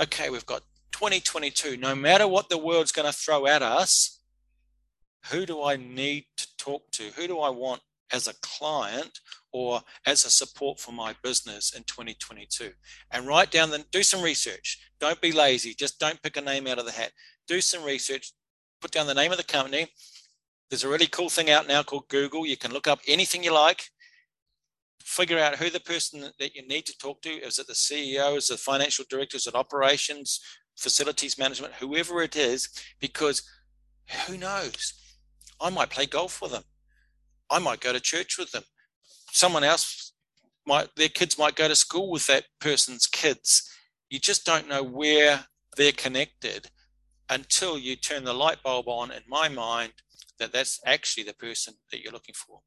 okay, 0.00 0.30
we've 0.30 0.46
got 0.46 0.62
2022, 0.92 1.76
no 1.76 1.94
matter 1.94 2.26
what 2.26 2.48
the 2.48 2.58
world's 2.58 2.92
going 2.92 3.10
to 3.10 3.16
throw 3.16 3.46
at 3.46 3.62
us, 3.62 4.20
who 5.30 5.46
do 5.46 5.62
I 5.62 5.76
need 5.76 6.26
to 6.36 6.46
talk 6.56 6.90
to? 6.92 7.04
Who 7.16 7.26
do 7.26 7.40
I 7.40 7.50
want 7.50 7.82
as 8.12 8.28
a 8.28 8.34
client 8.42 9.20
or 9.52 9.80
as 10.06 10.24
a 10.24 10.30
support 10.30 10.78
for 10.78 10.92
my 10.92 11.14
business 11.22 11.74
in 11.74 11.82
2022 11.84 12.70
and 13.10 13.26
write 13.26 13.50
down 13.50 13.70
the 13.70 13.84
do 13.90 14.02
some 14.02 14.22
research. 14.22 14.78
Don't 15.00 15.20
be 15.20 15.32
lazy. 15.32 15.74
Just 15.74 15.98
don't 15.98 16.22
pick 16.22 16.36
a 16.36 16.40
name 16.40 16.66
out 16.66 16.78
of 16.78 16.86
the 16.86 16.92
hat. 16.92 17.12
Do 17.46 17.60
some 17.60 17.84
research. 17.84 18.32
Put 18.80 18.90
down 18.90 19.06
the 19.06 19.14
name 19.14 19.32
of 19.32 19.38
the 19.38 19.44
company. 19.44 19.88
There's 20.70 20.84
a 20.84 20.88
really 20.88 21.06
cool 21.06 21.28
thing 21.28 21.50
out 21.50 21.66
now 21.66 21.82
called 21.82 22.08
google. 22.08 22.46
You 22.46 22.56
can 22.56 22.72
look 22.72 22.86
up 22.86 23.00
anything 23.06 23.42
you 23.42 23.52
like. 23.52 23.84
Figure 25.02 25.38
out 25.38 25.56
who 25.56 25.70
the 25.70 25.80
person 25.80 26.24
that 26.38 26.54
you 26.54 26.66
need 26.66 26.86
to 26.86 26.98
talk 26.98 27.22
to. 27.22 27.30
Is 27.30 27.58
it 27.58 27.66
the 27.66 27.72
ceo 27.72 28.36
is 28.36 28.50
it 28.50 28.54
the 28.54 28.58
financial 28.58 29.04
director 29.08 29.36
is 29.36 29.46
it 29.46 29.54
operations 29.54 30.40
facilities 30.76 31.38
management? 31.38 31.74
Whoever 31.74 32.22
it 32.22 32.36
is 32.36 32.68
because 33.00 33.42
who 34.26 34.36
knows? 34.36 34.94
I 35.60 35.70
might 35.70 35.90
play 35.90 36.06
golf 36.06 36.42
with 36.42 36.52
them 36.52 36.64
I 37.50 37.58
might 37.58 37.80
go 37.80 37.92
to 37.92 38.00
church 38.00 38.38
with 38.38 38.52
them. 38.52 38.64
Someone 39.32 39.64
else 39.64 40.12
might, 40.66 40.88
their 40.96 41.08
kids 41.08 41.38
might 41.38 41.54
go 41.54 41.68
to 41.68 41.76
school 41.76 42.10
with 42.10 42.26
that 42.26 42.44
person's 42.60 43.06
kids. 43.06 43.70
You 44.10 44.18
just 44.18 44.44
don't 44.44 44.68
know 44.68 44.82
where 44.82 45.46
they're 45.76 45.92
connected 45.92 46.70
until 47.28 47.78
you 47.78 47.96
turn 47.96 48.24
the 48.24 48.32
light 48.32 48.62
bulb 48.62 48.88
on 48.88 49.10
in 49.10 49.22
my 49.28 49.48
mind 49.48 49.92
that 50.38 50.52
that's 50.52 50.80
actually 50.86 51.24
the 51.24 51.34
person 51.34 51.74
that 51.90 52.00
you're 52.00 52.12
looking 52.12 52.34
for. 52.34 52.60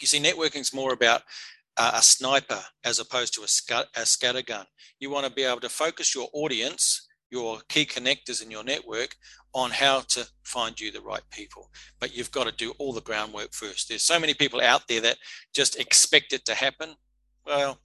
You 0.00 0.06
see, 0.06 0.20
networking 0.20 0.60
is 0.60 0.74
more 0.74 0.92
about 0.92 1.22
uh, 1.76 1.92
a 1.94 2.02
sniper 2.02 2.60
as 2.84 2.98
opposed 2.98 3.34
to 3.34 3.42
a, 3.42 3.48
sc- 3.48 3.88
a 3.96 4.04
scatter 4.06 4.42
gun. 4.42 4.66
You 4.98 5.10
want 5.10 5.26
to 5.26 5.32
be 5.32 5.44
able 5.44 5.60
to 5.60 5.68
focus 5.68 6.14
your 6.14 6.28
audience, 6.32 7.08
your 7.30 7.60
key 7.68 7.86
connectors 7.86 8.42
in 8.42 8.50
your 8.50 8.64
network 8.64 9.16
on 9.54 9.70
how 9.70 10.00
to 10.00 10.26
find 10.44 10.80
you 10.80 10.90
the 10.90 11.00
right 11.00 11.22
people. 11.30 11.70
But 12.00 12.16
you've 12.16 12.32
got 12.32 12.44
to 12.44 12.52
do 12.52 12.72
all 12.78 12.92
the 12.92 13.00
groundwork 13.00 13.52
first. 13.52 13.88
There's 13.88 14.02
so 14.02 14.18
many 14.18 14.34
people 14.34 14.60
out 14.60 14.88
there 14.88 15.00
that 15.02 15.18
just 15.54 15.78
expect 15.78 16.32
it 16.32 16.44
to 16.46 16.54
happen. 16.54 16.94
Well, 17.46 17.78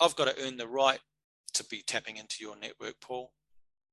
I've 0.00 0.16
got 0.16 0.28
to 0.28 0.46
earn 0.46 0.56
the 0.56 0.68
right 0.68 1.00
to 1.54 1.64
be 1.64 1.82
tapping 1.86 2.16
into 2.16 2.36
your 2.40 2.56
network, 2.56 2.94
Paul. 3.00 3.32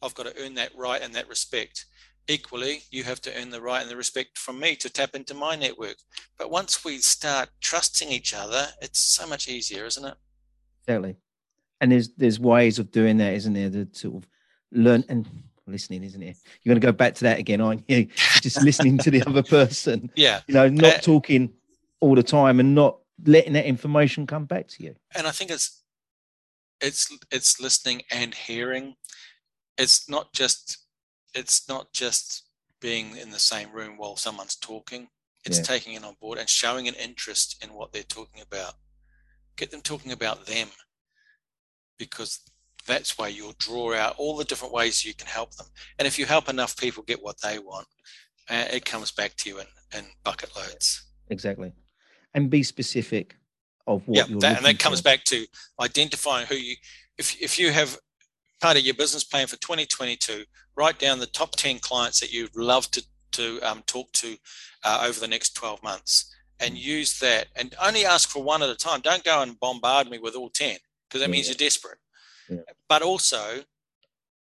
I've 0.01 0.15
got 0.15 0.27
to 0.27 0.43
earn 0.43 0.53
that 0.55 0.71
right 0.77 1.01
and 1.01 1.13
that 1.15 1.27
respect. 1.27 1.85
Equally, 2.27 2.83
you 2.91 3.03
have 3.03 3.21
to 3.21 3.35
earn 3.39 3.49
the 3.49 3.61
right 3.61 3.81
and 3.81 3.89
the 3.89 3.95
respect 3.95 4.37
from 4.37 4.59
me 4.59 4.75
to 4.75 4.89
tap 4.89 5.15
into 5.15 5.33
my 5.33 5.55
network. 5.55 5.97
But 6.37 6.51
once 6.51 6.83
we 6.83 6.97
start 6.99 7.49
trusting 7.61 8.09
each 8.09 8.33
other, 8.33 8.67
it's 8.81 8.99
so 8.99 9.25
much 9.25 9.47
easier, 9.47 9.85
isn't 9.85 10.05
it? 10.05 10.15
Exactly. 10.83 11.15
And 11.79 11.91
there's 11.91 12.09
there's 12.15 12.39
ways 12.39 12.79
of 12.79 12.91
doing 12.91 13.17
that, 13.17 13.33
isn't 13.33 13.53
there? 13.53 13.69
To 13.69 13.87
sort 13.93 14.15
of 14.23 14.29
learn 14.71 15.03
and 15.07 15.27
listening, 15.67 16.03
isn't 16.03 16.21
it? 16.21 16.37
You're 16.61 16.73
going 16.73 16.81
to 16.81 16.87
go 16.87 16.91
back 16.91 17.15
to 17.15 17.23
that 17.25 17.39
again, 17.39 17.61
aren't 17.61 17.89
you? 17.89 18.07
Just 18.41 18.61
listening 18.61 18.97
to 18.99 19.11
the 19.11 19.23
other 19.23 19.43
person. 19.43 20.11
Yeah. 20.15 20.41
You 20.47 20.55
know, 20.55 20.69
not 20.69 20.95
uh, 20.95 20.97
talking 20.99 21.53
all 21.99 22.15
the 22.15 22.23
time 22.23 22.59
and 22.59 22.73
not 22.73 22.97
letting 23.25 23.53
that 23.53 23.65
information 23.65 24.25
come 24.25 24.45
back 24.45 24.67
to 24.69 24.83
you. 24.83 24.95
And 25.15 25.27
I 25.27 25.31
think 25.31 25.51
it's 25.51 25.83
it's 26.81 27.15
it's 27.31 27.59
listening 27.59 28.01
and 28.11 28.33
hearing. 28.33 28.95
It's 29.77 30.09
not 30.09 30.33
just 30.33 30.85
it's 31.33 31.67
not 31.67 31.93
just 31.93 32.43
being 32.81 33.17
in 33.17 33.31
the 33.31 33.39
same 33.39 33.71
room 33.71 33.97
while 33.97 34.15
someone's 34.15 34.55
talking. 34.55 35.07
It's 35.45 35.59
yeah. 35.59 35.63
taking 35.63 35.93
it 35.93 36.03
on 36.03 36.15
board 36.19 36.39
and 36.39 36.49
showing 36.49 36.87
an 36.87 36.95
interest 36.95 37.63
in 37.63 37.73
what 37.73 37.93
they're 37.93 38.03
talking 38.03 38.41
about. 38.41 38.73
Get 39.55 39.71
them 39.71 39.81
talking 39.81 40.11
about 40.11 40.45
them 40.45 40.69
because 41.97 42.41
that's 42.87 43.17
why 43.17 43.27
you'll 43.27 43.53
draw 43.59 43.93
out 43.93 44.15
all 44.17 44.35
the 44.35 44.45
different 44.45 44.73
ways 44.73 45.05
you 45.05 45.13
can 45.13 45.27
help 45.27 45.53
them. 45.55 45.67
And 45.99 46.07
if 46.07 46.17
you 46.17 46.25
help 46.25 46.49
enough 46.49 46.75
people 46.77 47.03
get 47.03 47.21
what 47.21 47.39
they 47.41 47.59
want, 47.59 47.87
uh, 48.49 48.65
it 48.71 48.85
comes 48.85 49.11
back 49.11 49.35
to 49.35 49.49
you 49.49 49.59
in, 49.59 49.67
in 49.95 50.05
bucket 50.23 50.55
loads. 50.55 51.05
Exactly. 51.29 51.71
And 52.33 52.49
be 52.49 52.63
specific 52.63 53.35
of 53.87 54.07
what 54.07 54.17
yeah, 54.17 54.25
you're 54.27 54.39
that, 54.39 54.57
and 54.57 54.65
that 54.65 54.79
comes 54.79 55.01
back 55.01 55.23
to 55.25 55.45
identifying 55.81 56.45
who 56.45 56.55
you 56.55 56.75
if 57.17 57.41
if 57.41 57.57
you 57.57 57.71
have 57.71 57.97
part 58.59 58.77
of 58.77 58.83
your 58.83 58.93
business 58.93 59.23
plan 59.23 59.47
for 59.47 59.55
2022 59.57 60.43
write 60.75 60.99
down 60.99 61.19
the 61.19 61.25
top 61.27 61.55
10 61.55 61.79
clients 61.79 62.19
that 62.19 62.31
you'd 62.31 62.55
love 62.55 62.91
to 62.91 63.03
to 63.31 63.59
um, 63.61 63.81
talk 63.87 64.11
to 64.11 64.35
uh, 64.83 65.05
over 65.07 65.19
the 65.19 65.27
next 65.27 65.55
12 65.55 65.81
months 65.83 66.35
and 66.59 66.77
use 66.77 67.19
that 67.19 67.47
and 67.55 67.75
only 67.81 68.05
ask 68.05 68.29
for 68.29 68.43
one 68.43 68.61
at 68.61 68.69
a 68.69 68.75
time 68.75 68.99
don't 69.01 69.23
go 69.23 69.41
and 69.41 69.59
bombard 69.59 70.09
me 70.09 70.19
with 70.19 70.35
all 70.35 70.49
10 70.49 70.77
because 71.07 71.21
that 71.21 71.29
yeah. 71.29 71.31
means 71.31 71.47
you're 71.47 71.55
desperate 71.55 71.97
but 72.87 73.01
also 73.01 73.63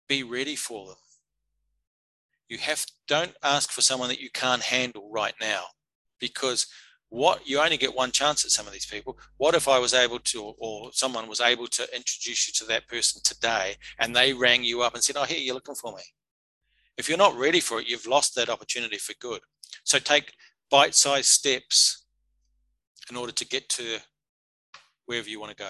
be 0.07 0.23
ready 0.23 0.55
for 0.55 0.87
them. 0.87 0.95
You 2.49 2.57
have 2.59 2.85
don't 3.07 3.35
ask 3.43 3.71
for 3.71 3.81
someone 3.81 4.09
that 4.09 4.21
you 4.21 4.29
can't 4.31 4.61
handle 4.61 5.09
right 5.11 5.33
now, 5.41 5.63
because 6.19 6.67
what 7.09 7.47
you 7.47 7.59
only 7.59 7.77
get 7.77 7.95
one 7.95 8.11
chance 8.11 8.43
at 8.43 8.51
some 8.51 8.67
of 8.67 8.73
these 8.73 8.85
people. 8.85 9.17
What 9.37 9.55
if 9.55 9.67
i 9.67 9.79
was 9.79 9.93
able 9.93 10.19
to 10.19 10.53
or 10.57 10.91
someone 10.93 11.27
was 11.27 11.39
able 11.39 11.67
to 11.67 11.83
introduce 11.95 12.47
you 12.47 12.53
to 12.55 12.65
that 12.65 12.87
person 12.87 13.21
today 13.23 13.75
and 13.99 14.15
they 14.15 14.33
rang 14.33 14.63
you 14.63 14.81
up 14.81 14.93
and 14.93 15.03
said 15.03 15.15
oh 15.17 15.23
here 15.23 15.39
you're 15.39 15.55
looking 15.55 15.75
for 15.75 15.95
me. 15.95 16.03
If 16.97 17.07
you're 17.07 17.17
not 17.17 17.37
ready 17.37 17.59
for 17.59 17.79
it 17.79 17.87
you've 17.87 18.07
lost 18.07 18.35
that 18.35 18.49
opportunity 18.49 18.97
for 18.97 19.13
good. 19.19 19.41
So 19.83 19.99
take 19.99 20.33
bite-sized 20.69 21.29
steps 21.29 22.05
in 23.09 23.15
order 23.15 23.31
to 23.31 23.45
get 23.45 23.69
to 23.69 23.99
wherever 25.05 25.29
you 25.29 25.39
want 25.39 25.55
to 25.55 25.63
go 25.63 25.69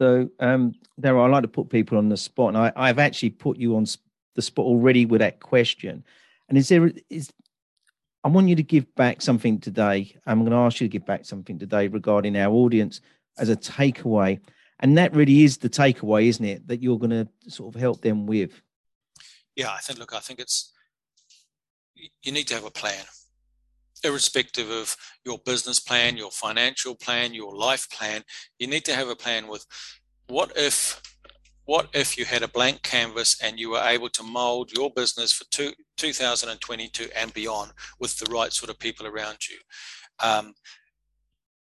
so 0.00 0.28
um 0.40 0.72
there 0.98 1.18
i 1.18 1.28
like 1.28 1.42
to 1.42 1.48
put 1.48 1.68
people 1.68 1.98
on 1.98 2.08
the 2.08 2.16
spot 2.16 2.48
and 2.48 2.58
I, 2.58 2.72
i've 2.76 2.98
actually 2.98 3.30
put 3.30 3.58
you 3.58 3.76
on 3.76 3.86
the 4.34 4.42
spot 4.42 4.64
already 4.64 5.06
with 5.06 5.20
that 5.20 5.40
question 5.40 6.04
and 6.48 6.56
is 6.56 6.68
there 6.68 6.92
is 7.08 7.32
I 8.22 8.28
want 8.28 8.48
you 8.48 8.56
to 8.56 8.62
give 8.62 8.94
back 8.96 9.22
something 9.22 9.58
today. 9.58 10.14
I'm 10.26 10.40
going 10.40 10.50
to 10.50 10.58
ask 10.58 10.80
you 10.80 10.88
to 10.88 10.92
give 10.92 11.06
back 11.06 11.24
something 11.24 11.58
today 11.58 11.88
regarding 11.88 12.36
our 12.36 12.52
audience 12.52 13.00
as 13.38 13.48
a 13.48 13.56
takeaway. 13.56 14.40
And 14.80 14.98
that 14.98 15.14
really 15.14 15.42
is 15.44 15.56
the 15.56 15.70
takeaway, 15.70 16.26
isn't 16.28 16.44
it? 16.44 16.68
That 16.68 16.82
you're 16.82 16.98
going 16.98 17.10
to 17.10 17.28
sort 17.48 17.74
of 17.74 17.80
help 17.80 18.02
them 18.02 18.26
with. 18.26 18.60
Yeah, 19.56 19.70
I 19.70 19.78
think, 19.78 19.98
look, 19.98 20.14
I 20.14 20.20
think 20.20 20.38
it's, 20.38 20.72
you 22.22 22.32
need 22.32 22.46
to 22.48 22.54
have 22.54 22.64
a 22.64 22.70
plan, 22.70 23.04
irrespective 24.04 24.70
of 24.70 24.96
your 25.24 25.38
business 25.44 25.80
plan, 25.80 26.16
your 26.16 26.30
financial 26.30 26.94
plan, 26.94 27.34
your 27.34 27.54
life 27.54 27.88
plan. 27.90 28.22
You 28.58 28.66
need 28.66 28.84
to 28.86 28.94
have 28.94 29.08
a 29.08 29.16
plan 29.16 29.46
with 29.48 29.66
what 30.28 30.52
if 30.56 31.00
what 31.64 31.88
if 31.94 32.18
you 32.18 32.24
had 32.24 32.42
a 32.42 32.48
blank 32.48 32.82
canvas 32.82 33.40
and 33.40 33.58
you 33.58 33.70
were 33.70 33.82
able 33.84 34.08
to 34.08 34.24
mold 34.24 34.72
your 34.76 34.90
business 34.90 35.32
for 35.32 35.44
two, 35.50 35.72
2022 35.98 37.08
and 37.14 37.32
beyond 37.32 37.70
with 38.00 38.18
the 38.18 38.28
right 38.32 38.52
sort 38.52 38.70
of 38.70 38.78
people 38.78 39.06
around 39.06 39.38
you? 39.48 39.56
Um, 40.18 40.54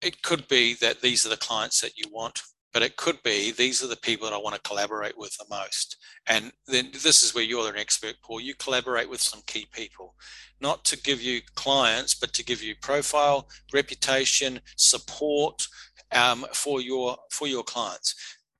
it 0.02 0.22
could 0.22 0.48
be 0.50 0.74
that 0.76 1.02
these 1.02 1.26
are 1.26 1.30
the 1.30 1.38
clients 1.38 1.80
that 1.80 1.98
you 1.98 2.06
want, 2.12 2.42
but 2.76 2.84
it 2.84 2.98
could 2.98 3.24
be 3.24 3.52
these 3.52 3.82
are 3.82 3.88
the 3.88 3.96
people 3.96 4.28
that 4.28 4.36
I 4.36 4.38
want 4.38 4.54
to 4.54 4.70
collaborate 4.70 5.18
with 5.18 5.34
the 5.38 5.46
most. 5.50 5.96
And 6.28 6.52
then 6.68 6.90
this 6.92 7.24
is 7.24 7.34
where 7.34 7.46
you're 7.46 7.70
an 7.70 7.78
expert, 7.78 8.16
Paul. 8.22 8.42
You 8.42 8.54
collaborate 8.56 9.10
with 9.10 9.22
some 9.22 9.42
key 9.48 9.66
people, 9.72 10.14
not 10.60 10.84
to 10.86 11.02
give 11.02 11.22
you 11.22 11.40
clients, 11.56 12.14
but 12.14 12.34
to 12.34 12.44
give 12.44 12.62
you 12.62 12.76
profile, 12.82 13.48
reputation, 13.74 14.60
support 14.76 15.66
um, 16.12 16.46
for 16.52 16.82
your 16.82 17.16
for 17.32 17.48
your 17.48 17.64
clients. 17.64 18.14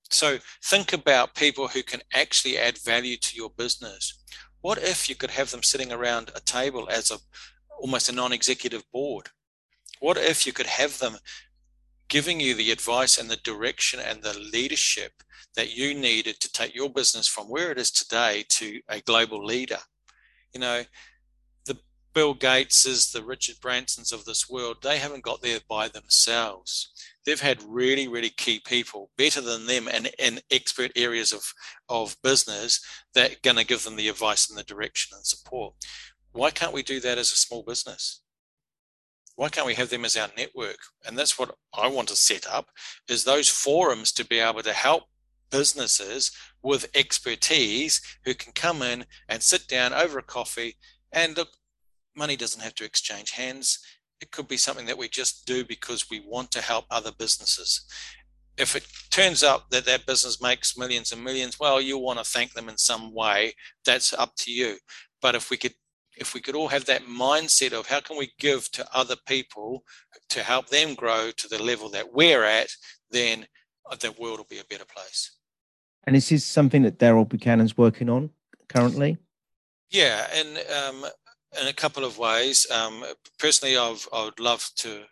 So 0.10 0.38
think 0.64 0.94
about 0.94 1.36
people 1.36 1.68
who 1.68 1.84
can 1.84 2.00
actually 2.14 2.58
add 2.58 2.78
value 2.78 3.18
to 3.18 3.36
your 3.36 3.50
business. 3.58 4.24
What 4.62 4.78
if 4.78 5.10
you 5.10 5.16
could 5.16 5.32
have 5.32 5.52
them 5.52 5.62
sitting 5.62 5.92
around 5.92 6.32
a 6.34 6.40
table 6.40 6.88
as 6.90 7.12
a 7.12 7.18
almost 7.82 8.08
a 8.08 8.16
non-executive 8.16 8.90
board? 8.94 9.28
What 10.00 10.16
if 10.16 10.48
you 10.48 10.54
could 10.54 10.68
have 10.68 11.00
them 11.00 11.18
giving 12.08 12.40
you 12.40 12.54
the 12.54 12.72
advice 12.72 13.18
and 13.18 13.30
the 13.30 13.38
direction 13.38 14.00
and 14.00 14.22
the 14.22 14.38
leadership 14.38 15.24
that 15.56 15.76
you 15.76 15.94
needed 15.94 16.40
to 16.40 16.52
take 16.52 16.76
your 16.76 16.90
business 16.90 17.28
from 17.28 17.46
where 17.46 17.72
it 17.72 17.78
is 17.78 17.92
today 17.92 18.46
to 18.50 18.82
a 18.90 19.02
global 19.02 19.44
leader? 19.44 19.80
You 20.54 20.60
know, 20.60 20.84
the 21.66 21.78
Bill 22.14 22.36
Gateses, 22.36 23.12
the 23.12 23.24
Richard 23.24 23.58
Bransons 23.62 24.14
of 24.14 24.26
this 24.26 24.50
world, 24.50 24.78
they 24.82 24.98
haven't 24.98 25.24
got 25.24 25.42
there 25.42 25.60
by 25.68 25.88
themselves 25.88 26.92
they've 27.26 27.42
had 27.42 27.62
really, 27.64 28.08
really 28.08 28.30
key 28.30 28.60
people 28.60 29.10
better 29.18 29.42
than 29.42 29.66
them 29.66 29.88
and 29.92 30.10
in 30.20 30.40
expert 30.52 30.92
areas 30.96 31.32
of, 31.32 31.54
of 31.90 32.16
business 32.22 32.80
that 33.14 33.32
are 33.32 33.40
going 33.44 33.58
to 33.58 33.66
give 33.66 33.84
them 33.84 33.96
the 33.96 34.08
advice 34.08 34.50
and 34.50 34.58
the 34.58 34.64
direction 34.64 35.16
and 35.16 35.26
support. 35.26 35.74
Why 36.32 36.52
can't 36.52 36.74
we 36.74 36.84
do 36.84 37.00
that 37.00 37.18
as 37.18 37.32
a 37.32 37.38
small 37.38 37.64
business? 37.64 38.22
Why 39.36 39.50
can't 39.50 39.68
we 39.68 39.76
have 39.76 39.90
them 39.90 40.06
as 40.06 40.16
our 40.16 40.30
network? 40.38 40.78
And 41.06 41.18
that's 41.18 41.38
what 41.38 41.56
I 41.74 41.88
want 41.88 42.08
to 42.10 42.16
set 42.16 42.48
up 42.48 42.70
is 43.10 43.24
those 43.24 43.50
forums 43.50 44.12
to 44.14 44.26
be 44.26 44.40
able 44.40 44.64
to 44.64 44.74
help 44.74 45.04
businesses 45.52 46.32
with 46.64 46.90
expertise 46.96 48.02
who 48.24 48.34
can 48.34 48.54
come 48.54 48.82
in 48.82 49.06
and 49.30 49.44
sit 49.44 49.68
down 49.68 49.94
over 49.94 50.18
a 50.20 50.24
coffee 50.24 50.76
and 51.12 51.38
look, 51.38 51.50
money 52.16 52.36
doesn't 52.36 52.62
have 52.62 52.76
to 52.76 52.86
exchange 52.86 53.32
hands 53.32 53.80
it 54.22 54.32
could 54.32 54.48
be 54.48 54.58
something 54.58 54.86
that 54.86 54.98
we 54.98 55.08
just 55.08 55.46
do 55.46 55.64
because 55.64 56.10
we 56.10 56.20
want 56.20 56.52
to 56.52 56.62
help 56.62 56.86
other 56.90 57.12
businesses. 57.12 57.86
If 58.58 58.76
it 58.76 58.88
turns 59.12 59.44
out 59.44 59.70
that 59.72 59.86
that 59.86 60.06
business 60.06 60.42
makes 60.42 60.78
millions 60.78 61.12
and 61.12 61.24
millions, 61.24 61.60
well, 61.60 61.82
you'll 61.82 62.04
want 62.04 62.20
to 62.20 62.26
thank 62.26 62.54
them 62.54 62.70
in 62.70 62.78
some 62.78 63.14
way. 63.14 63.54
That's 63.86 64.14
up 64.14 64.34
to 64.38 64.52
you. 64.52 64.78
But 65.22 65.36
if 65.36 65.50
we 65.50 65.58
could 65.58 65.74
if 66.18 66.34
we 66.34 66.42
could 66.42 66.56
all 66.56 66.68
have 66.68 66.86
that 66.86 67.06
mindset 67.06 67.74
of 67.74 67.88
how 67.88 68.00
can 68.00 68.18
we 68.18 68.32
give 68.40 68.72
to 68.72 68.86
other 68.94 69.16
people 69.28 69.84
to 70.30 70.42
help 70.42 70.70
them 70.70 70.94
grow 70.96 71.32
to 71.38 71.48
the 71.48 71.62
level 71.62 71.90
that 71.90 72.14
we're 72.14 72.44
at, 72.44 72.70
then 73.12 73.46
the 74.00 74.14
world 74.20 74.40
will 74.40 74.48
be 74.50 74.60
a 74.60 74.66
better 74.66 74.86
place. 74.86 75.32
And 76.06 76.16
this 76.16 76.32
is 76.32 76.46
something 76.46 76.84
that 76.84 77.00
Daryl 77.00 77.28
Buchanan's 77.28 77.78
working 77.78 78.10
on 78.10 78.30
currently. 78.68 79.18
Yeah, 79.92 80.28
and 80.34 80.58
um, 80.72 81.06
in 81.62 81.68
a 81.68 81.74
couple 81.74 82.04
of 82.04 82.18
ways. 82.18 82.68
Um, 82.72 83.04
personally, 83.40 83.78
I've, 83.78 84.08
I 84.14 84.26
would 84.26 84.40
love 84.40 84.70
to 84.78 85.04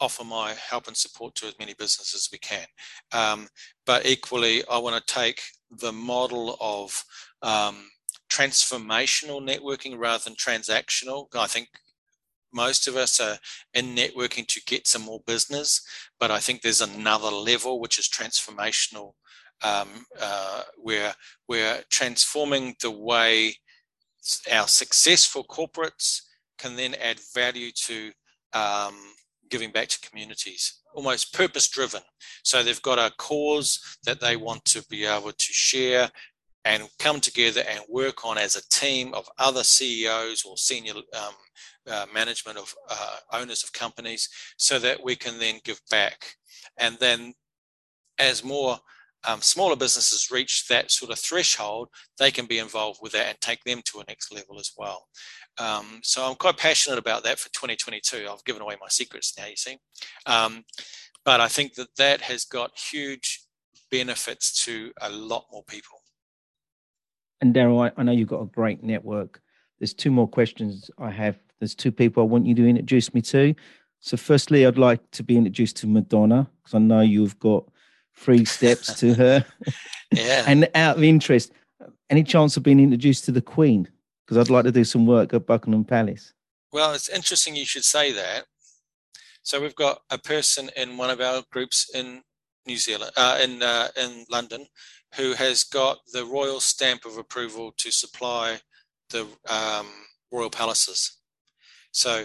offer 0.00 0.24
my 0.24 0.54
help 0.54 0.88
and 0.88 0.96
support 0.96 1.34
to 1.36 1.46
as 1.46 1.58
many 1.58 1.74
businesses 1.74 2.14
as 2.14 2.28
we 2.32 2.38
can. 2.38 2.66
Um, 3.12 3.48
but 3.86 4.04
equally, 4.04 4.62
I 4.68 4.78
want 4.78 4.96
to 4.96 5.14
take 5.14 5.40
the 5.70 5.92
model 5.92 6.56
of 6.60 7.04
um, 7.42 7.88
transformational 8.32 9.40
networking 9.42 9.98
rather 9.98 10.24
than 10.24 10.34
transactional. 10.34 11.26
I 11.34 11.46
think 11.46 11.68
most 12.52 12.88
of 12.88 12.96
us 12.96 13.20
are 13.20 13.38
in 13.74 13.94
networking 13.94 14.46
to 14.46 14.60
get 14.66 14.86
some 14.86 15.02
more 15.02 15.20
business, 15.26 15.80
but 16.20 16.30
I 16.30 16.38
think 16.38 16.60
there's 16.60 16.80
another 16.80 17.28
level 17.28 17.80
which 17.80 17.98
is 17.98 18.08
transformational, 18.08 19.12
um, 19.62 19.88
uh, 20.20 20.62
where 20.76 21.14
we're 21.48 21.82
transforming 21.90 22.74
the 22.80 22.90
way 22.90 23.54
our 24.52 24.68
successful 24.68 25.44
corporates 25.44 26.20
can 26.58 26.76
then 26.76 26.94
add 26.94 27.18
value 27.34 27.70
to 27.72 28.12
um, 28.52 28.94
giving 29.50 29.72
back 29.72 29.88
to 29.88 30.08
communities, 30.08 30.80
almost 30.94 31.34
purpose 31.34 31.68
driven. 31.68 32.02
So 32.44 32.62
they've 32.62 32.82
got 32.82 32.98
a 32.98 33.12
cause 33.18 33.98
that 34.04 34.20
they 34.20 34.36
want 34.36 34.64
to 34.66 34.84
be 34.88 35.04
able 35.04 35.32
to 35.32 35.52
share 35.52 36.10
and 36.64 36.88
come 36.98 37.20
together 37.20 37.62
and 37.68 37.80
work 37.88 38.24
on 38.24 38.38
as 38.38 38.56
a 38.56 38.68
team 38.68 39.12
of 39.14 39.28
other 39.38 39.64
CEOs 39.64 40.44
or 40.44 40.56
senior 40.56 40.94
um, 40.94 41.34
uh, 41.90 42.06
management 42.14 42.58
of 42.58 42.72
uh, 42.88 43.16
owners 43.32 43.64
of 43.64 43.72
companies 43.72 44.28
so 44.56 44.78
that 44.78 45.02
we 45.02 45.16
can 45.16 45.38
then 45.38 45.58
give 45.64 45.80
back. 45.90 46.36
And 46.78 46.96
then 47.00 47.34
as 48.18 48.44
more 48.44 48.78
um, 49.24 49.40
smaller 49.40 49.76
businesses 49.76 50.30
reach 50.30 50.66
that 50.68 50.90
sort 50.90 51.10
of 51.10 51.18
threshold, 51.18 51.88
they 52.18 52.30
can 52.30 52.46
be 52.46 52.58
involved 52.58 53.00
with 53.02 53.12
that 53.12 53.28
and 53.28 53.40
take 53.40 53.62
them 53.64 53.80
to 53.84 54.00
a 54.00 54.04
next 54.08 54.32
level 54.32 54.58
as 54.58 54.72
well. 54.76 55.06
Um, 55.58 56.00
so 56.02 56.24
I'm 56.24 56.34
quite 56.36 56.56
passionate 56.56 56.98
about 56.98 57.24
that 57.24 57.38
for 57.38 57.48
2022. 57.50 58.26
I've 58.30 58.44
given 58.44 58.62
away 58.62 58.76
my 58.80 58.88
secrets 58.88 59.34
now, 59.38 59.46
you 59.46 59.56
see. 59.56 59.78
Um, 60.26 60.64
but 61.24 61.40
I 61.40 61.48
think 61.48 61.74
that 61.74 61.94
that 61.98 62.20
has 62.22 62.44
got 62.44 62.78
huge 62.78 63.44
benefits 63.90 64.64
to 64.64 64.92
a 65.00 65.10
lot 65.10 65.44
more 65.52 65.62
people. 65.64 66.01
And 67.42 67.52
Daryl, 67.52 67.84
I, 67.84 68.00
I 68.00 68.04
know 68.04 68.12
you've 68.12 68.28
got 68.28 68.40
a 68.40 68.46
great 68.46 68.82
network. 68.84 69.42
There's 69.80 69.92
two 69.92 70.12
more 70.12 70.28
questions 70.28 70.90
I 70.96 71.10
have. 71.10 71.36
There's 71.58 71.74
two 71.74 71.90
people 71.90 72.22
I 72.22 72.26
want 72.26 72.46
you 72.46 72.54
to 72.54 72.68
introduce 72.68 73.12
me 73.12 73.20
to. 73.22 73.54
So, 73.98 74.16
firstly, 74.16 74.64
I'd 74.64 74.78
like 74.78 75.10
to 75.10 75.24
be 75.24 75.36
introduced 75.36 75.76
to 75.78 75.88
Madonna 75.88 76.48
because 76.62 76.74
I 76.74 76.78
know 76.78 77.00
you've 77.00 77.38
got 77.40 77.64
three 78.16 78.44
steps 78.44 78.94
to 79.00 79.14
her. 79.14 79.44
yeah. 80.12 80.44
and 80.46 80.68
out 80.76 80.96
of 80.98 81.02
interest, 81.02 81.52
any 82.10 82.22
chance 82.22 82.56
of 82.56 82.62
being 82.62 82.80
introduced 82.80 83.24
to 83.24 83.32
the 83.32 83.42
Queen? 83.42 83.88
Because 84.24 84.38
I'd 84.38 84.52
like 84.52 84.64
to 84.64 84.72
do 84.72 84.84
some 84.84 85.04
work 85.04 85.34
at 85.34 85.46
Buckingham 85.46 85.84
Palace. 85.84 86.32
Well, 86.72 86.94
it's 86.94 87.08
interesting 87.08 87.56
you 87.56 87.66
should 87.66 87.84
say 87.84 88.12
that. 88.12 88.44
So 89.42 89.60
we've 89.60 89.74
got 89.74 90.02
a 90.10 90.18
person 90.18 90.70
in 90.76 90.96
one 90.96 91.10
of 91.10 91.20
our 91.20 91.42
groups 91.50 91.90
in 91.92 92.22
New 92.66 92.76
Zealand, 92.76 93.10
uh, 93.16 93.40
in 93.42 93.62
uh, 93.62 93.88
in 93.96 94.24
London, 94.30 94.66
who 95.16 95.34
has 95.34 95.64
got 95.64 95.98
the 96.12 96.24
royal 96.24 96.60
stamp 96.60 97.04
of 97.04 97.18
approval 97.18 97.72
to 97.78 97.90
supply 97.90 98.60
the 99.10 99.26
um, 99.48 99.86
royal 100.30 100.50
palaces. 100.50 101.18
So, 101.90 102.24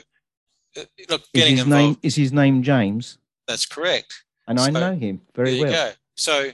uh, 0.77 0.83
look, 1.09 1.23
getting 1.33 1.53
is 1.53 1.59
his 1.59 1.67
involved. 1.67 1.85
Name, 1.85 1.97
is 2.03 2.15
his 2.15 2.33
name 2.33 2.63
James? 2.63 3.17
That's 3.47 3.65
correct 3.65 4.23
and 4.47 4.59
so, 4.59 4.65
I 4.65 4.69
know 4.69 4.95
him 4.95 5.21
very 5.35 5.59
well. 5.59 5.71
Go. 5.71 5.91
So 6.15 6.51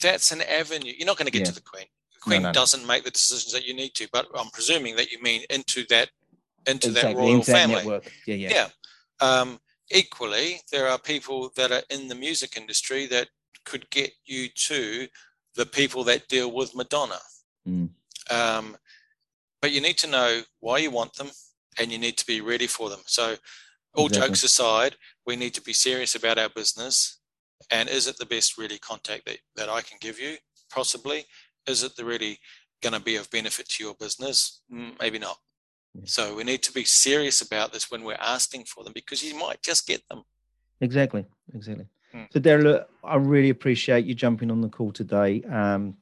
that's 0.00 0.32
an 0.32 0.42
avenue. 0.42 0.92
You're 0.96 1.06
not 1.06 1.16
going 1.16 1.26
to 1.26 1.32
get 1.32 1.40
yeah. 1.40 1.46
to 1.46 1.54
the 1.54 1.60
Queen. 1.60 1.86
The 2.14 2.20
Queen 2.20 2.42
no, 2.42 2.48
no, 2.48 2.52
doesn't 2.52 2.86
make 2.86 3.04
the 3.04 3.10
decisions 3.10 3.52
that 3.52 3.66
you 3.66 3.74
need 3.74 3.94
to, 3.94 4.08
but 4.12 4.26
I'm 4.34 4.50
presuming 4.50 4.96
that 4.96 5.10
you 5.10 5.20
mean 5.22 5.42
into 5.50 5.84
that 5.88 6.10
into 6.66 6.88
exactly, 6.88 7.14
that 7.14 7.18
royal 7.18 7.34
into 7.34 7.50
family. 7.50 7.74
That 7.76 7.84
network. 7.84 8.12
Yeah, 8.26 8.34
yeah. 8.34 8.50
Yeah. 8.50 8.68
Um, 9.20 9.60
equally, 9.90 10.60
there 10.70 10.88
are 10.88 10.98
people 10.98 11.50
that 11.56 11.72
are 11.72 11.82
in 11.90 12.08
the 12.08 12.14
music 12.14 12.56
industry 12.56 13.06
that 13.06 13.28
could 13.64 13.88
get 13.90 14.12
you 14.26 14.48
to 14.48 15.06
the 15.56 15.66
people 15.66 16.04
that 16.04 16.28
deal 16.28 16.52
with 16.52 16.74
Madonna. 16.74 17.18
Mm. 17.68 17.90
Um, 18.30 18.76
but 19.60 19.72
you 19.72 19.80
need 19.80 19.98
to 19.98 20.10
know 20.10 20.40
why 20.60 20.78
you 20.78 20.90
want 20.90 21.14
them, 21.14 21.30
and 21.78 21.90
you 21.92 21.98
need 21.98 22.16
to 22.18 22.26
be 22.26 22.40
ready 22.40 22.66
for 22.66 22.90
them. 22.90 23.00
So 23.06 23.36
all 23.94 24.06
exactly. 24.06 24.28
jokes 24.28 24.44
aside, 24.44 24.96
we 25.26 25.36
need 25.36 25.54
to 25.54 25.62
be 25.62 25.72
serious 25.72 26.14
about 26.14 26.38
our 26.38 26.48
business. 26.48 27.20
And 27.70 27.88
is 27.88 28.08
it 28.08 28.16
the 28.18 28.26
best 28.26 28.58
really 28.58 28.78
contact 28.78 29.26
that, 29.26 29.38
that 29.56 29.68
I 29.68 29.82
can 29.82 29.98
give 30.00 30.18
you? 30.18 30.36
Possibly. 30.70 31.24
Is 31.66 31.82
it 31.82 31.94
the 31.96 32.04
really 32.04 32.38
going 32.82 32.94
to 32.94 33.00
be 33.00 33.16
of 33.16 33.30
benefit 33.30 33.68
to 33.68 33.84
your 33.84 33.94
business? 33.94 34.62
Mm, 34.72 34.98
maybe 35.00 35.18
not. 35.18 35.36
Yeah. 35.94 36.02
So 36.06 36.34
we 36.34 36.42
need 36.42 36.62
to 36.64 36.72
be 36.72 36.84
serious 36.84 37.40
about 37.40 37.72
this 37.72 37.90
when 37.90 38.02
we're 38.02 38.14
asking 38.14 38.64
for 38.64 38.82
them 38.82 38.92
because 38.94 39.22
you 39.22 39.38
might 39.38 39.62
just 39.62 39.86
get 39.86 40.02
them. 40.08 40.22
Exactly. 40.80 41.24
Exactly. 41.54 41.86
Hmm. 42.12 42.24
So, 42.30 42.40
Daryl, 42.40 42.84
I 43.02 43.16
really 43.16 43.50
appreciate 43.50 44.04
you 44.04 44.14
jumping 44.14 44.50
on 44.50 44.60
the 44.60 44.68
call 44.68 44.92
today. 44.92 45.42
Um, 45.44 45.96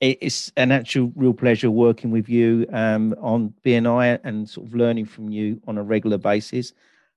it's 0.00 0.50
an 0.56 0.72
actual 0.72 1.12
real 1.14 1.34
pleasure 1.34 1.70
working 1.70 2.10
with 2.10 2.28
you 2.28 2.66
um, 2.72 3.14
on 3.20 3.52
BNI 3.64 4.20
and 4.24 4.48
sort 4.48 4.66
of 4.66 4.74
learning 4.74 5.04
from 5.04 5.28
you 5.28 5.60
on 5.66 5.76
a 5.76 5.82
regular 5.82 6.16
basis. 6.16 6.72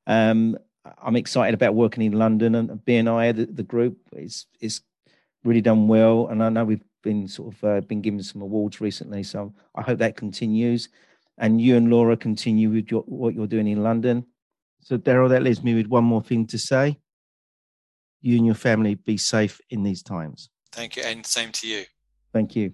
Um, 0.05 0.57
I'm 1.01 1.15
excited 1.15 1.53
about 1.53 1.75
working 1.75 2.03
in 2.03 2.11
London 2.11 2.55
and 2.55 2.69
BNI, 2.71 3.35
the, 3.37 3.45
the 3.45 3.63
group 3.63 3.97
is 4.11 4.47
is 4.59 4.81
really 5.45 5.61
done 5.61 5.87
well, 5.87 6.27
and 6.27 6.43
I 6.43 6.49
know 6.49 6.65
we've 6.65 6.83
been 7.03 7.27
sort 7.27 7.53
of 7.53 7.63
uh, 7.63 7.81
been 7.81 8.01
given 8.01 8.21
some 8.21 8.41
awards 8.41 8.81
recently, 8.81 9.23
so 9.23 9.53
I 9.75 9.81
hope 9.81 9.99
that 9.99 10.17
continues, 10.17 10.89
and 11.37 11.61
you 11.61 11.77
and 11.77 11.89
Laura 11.89 12.17
continue 12.17 12.69
with 12.69 12.91
your, 12.91 13.03
what 13.03 13.33
you're 13.33 13.47
doing 13.47 13.67
in 13.67 13.81
London. 13.81 14.25
So 14.81 14.97
Daryl, 14.97 15.29
that 15.29 15.43
leaves 15.43 15.63
me 15.63 15.73
with 15.73 15.87
one 15.87 16.03
more 16.03 16.21
thing 16.21 16.45
to 16.47 16.57
say 16.57 16.99
you 18.23 18.37
and 18.37 18.45
your 18.45 18.55
family 18.55 18.95
be 18.95 19.17
safe 19.17 19.61
in 19.69 19.83
these 19.83 20.01
times. 20.01 20.49
Thank 20.71 20.95
you, 20.95 21.03
and 21.03 21.23
same 21.25 21.51
to 21.51 21.67
you. 21.67 21.83
Thank 22.33 22.55
you. 22.55 22.73